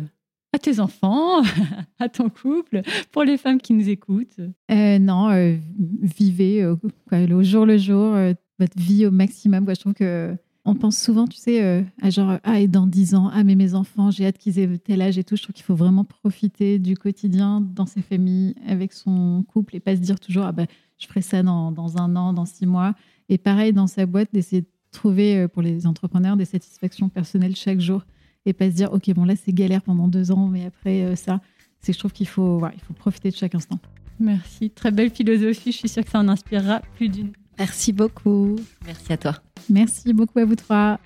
à 0.52 0.58
tes 0.58 0.80
enfants, 0.80 1.42
à 1.98 2.08
ton 2.08 2.28
couple, 2.28 2.82
pour 3.12 3.24
les 3.24 3.37
femmes 3.37 3.61
qui 3.61 3.72
nous 3.72 3.88
écoutent? 3.88 4.40
Euh, 4.70 4.98
Non, 4.98 5.30
euh, 5.30 5.56
vivez 5.78 6.66
au 6.66 7.42
jour 7.42 7.66
le 7.66 7.78
jour, 7.78 8.16
votre 8.58 8.78
vie 8.78 9.06
au 9.06 9.11
maximum. 9.11 9.66
je 9.68 9.80
trouve 9.80 9.94
que 9.94 10.37
on 10.64 10.75
pense 10.75 10.96
souvent, 10.96 11.27
tu 11.27 11.38
sais, 11.38 11.62
euh, 11.62 11.83
à 12.01 12.11
genre, 12.11 12.38
ah, 12.44 12.61
et 12.61 12.68
dans 12.68 12.87
10 12.87 13.14
ans, 13.16 13.31
ah, 13.33 13.42
mais 13.42 13.57
mes 13.57 13.75
enfants, 13.75 14.11
j'ai 14.11 14.27
hâte 14.27 14.38
qu'ils 14.38 14.61
aient 14.61 14.79
tel 14.79 15.03
âge 15.03 15.18
et 15.18 15.25
tout. 15.25 15.37
Je 15.37 15.42
trouve 15.42 15.55
qu'il 15.55 15.64
faut 15.64 15.75
vraiment 15.75 16.05
profiter 16.05 16.79
du 16.79 16.96
quotidien 16.96 17.61
dans 17.61 17.87
ses 17.87 18.01
familles, 18.01 18.55
avec 18.66 18.92
son 18.92 19.44
couple, 19.48 19.77
et 19.77 19.81
pas 19.81 19.96
se 19.96 20.01
dire 20.01 20.20
toujours, 20.20 20.44
ah, 20.44 20.53
bah, 20.53 20.66
je 20.98 21.07
ferai 21.07 21.20
ça 21.20 21.42
dans, 21.42 21.98
un 21.98 22.16
an, 22.16 22.33
dans 22.33 22.44
six 22.44 22.66
mois. 22.66 22.94
Et 23.29 23.38
pareil, 23.38 23.72
dans 23.72 23.88
sa 23.88 24.07
boîte, 24.07 24.29
d'essayer 24.33 24.62
de 24.62 24.68
trouver 24.92 25.37
euh, 25.37 25.48
pour 25.48 25.62
les 25.62 25.87
entrepreneurs 25.87 26.37
des 26.37 26.44
satisfactions 26.44 27.09
personnelles 27.09 27.57
chaque 27.57 27.81
jour, 27.81 28.05
et 28.46 28.53
pas 28.53 28.70
se 28.70 28.77
dire, 28.77 28.92
OK, 28.92 29.11
bon, 29.14 29.25
là, 29.25 29.35
c'est 29.35 29.53
galère 29.53 29.83
pendant 29.83 30.07
deux 30.07 30.31
ans, 30.31 30.46
mais 30.46 30.64
après, 30.66 31.03
euh, 31.03 31.16
ça, 31.16 31.40
c'est 31.81 31.92
je 31.92 31.98
trouve 31.98 32.12
qu'il 32.12 32.29
faut, 32.29 32.62
il 32.72 32.81
faut 32.81 32.94
profiter 32.94 33.31
de 33.31 33.37
chaque 33.37 33.57
instant. 33.57 33.81
Merci. 34.20 34.70
Très 34.70 34.92
belle 34.92 35.11
philosophie. 35.11 35.72
Je 35.72 35.79
suis 35.79 35.88
sûre 35.88 36.05
que 36.05 36.11
ça 36.11 36.20
en 36.20 36.29
inspirera 36.29 36.81
plus 36.96 37.09
d'une. 37.09 37.33
Merci 37.62 37.92
beaucoup. 37.92 38.57
Merci 38.85 39.12
à 39.12 39.16
toi. 39.16 39.37
Merci 39.70 40.12
beaucoup 40.12 40.40
à 40.40 40.44
vous 40.44 40.57
trois. 40.57 40.98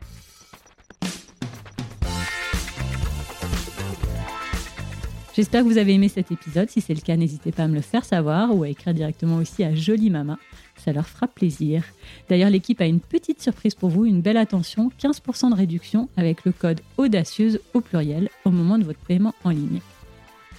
J'espère 5.35 5.64
que 5.64 5.69
vous 5.69 5.77
avez 5.77 5.92
aimé 5.92 6.09
cet 6.09 6.33
épisode. 6.33 6.71
Si 6.71 6.81
c'est 6.81 6.95
le 6.95 7.03
cas, 7.03 7.14
n'hésitez 7.14 7.53
pas 7.53 7.64
à 7.64 7.69
me 7.69 7.75
le 7.75 7.83
faire 7.83 8.07
savoir 8.07 8.57
ou 8.57 8.62
à 8.62 8.71
écrire 8.71 8.95
directement 8.95 9.37
aussi 9.37 9.64
à 9.64 9.75
Jolie 9.75 10.09
Mama. 10.09 10.38
Ça 10.83 10.95
leur 10.95 11.07
fera 11.07 11.29
plaisir. 11.29 11.85
D'ailleurs, 12.31 12.49
l'équipe 12.49 12.81
a 12.81 12.87
une 12.87 13.01
petite 13.01 13.42
surprise 13.42 13.75
pour 13.75 13.90
vous, 13.90 14.07
une 14.07 14.23
belle 14.23 14.38
attention, 14.38 14.90
15% 14.99 15.51
de 15.51 15.57
réduction 15.57 16.09
avec 16.16 16.47
le 16.47 16.53
code 16.53 16.81
audacieuse 16.97 17.61
au 17.75 17.83
pluriel 17.83 18.31
au 18.47 18.51
moment 18.51 18.79
de 18.79 18.85
votre 18.85 19.01
paiement 19.01 19.35
en 19.45 19.51
ligne. 19.51 19.81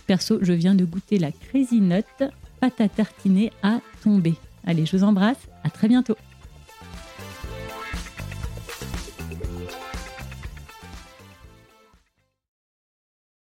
Perso, 0.05 0.37
je 0.43 0.53
viens 0.53 0.75
de 0.75 0.85
goûter 0.85 1.17
la 1.17 1.31
Crazy 1.31 1.81
Nut, 1.81 2.05
pâte 2.59 2.81
à 2.81 2.87
tartiner 2.87 3.51
à 3.63 3.79
tomber. 4.03 4.35
Allez, 4.67 4.85
je 4.85 4.97
vous 4.97 5.03
embrasse, 5.05 5.47
à 5.63 5.69
très 5.69 5.87
bientôt. 5.87 6.17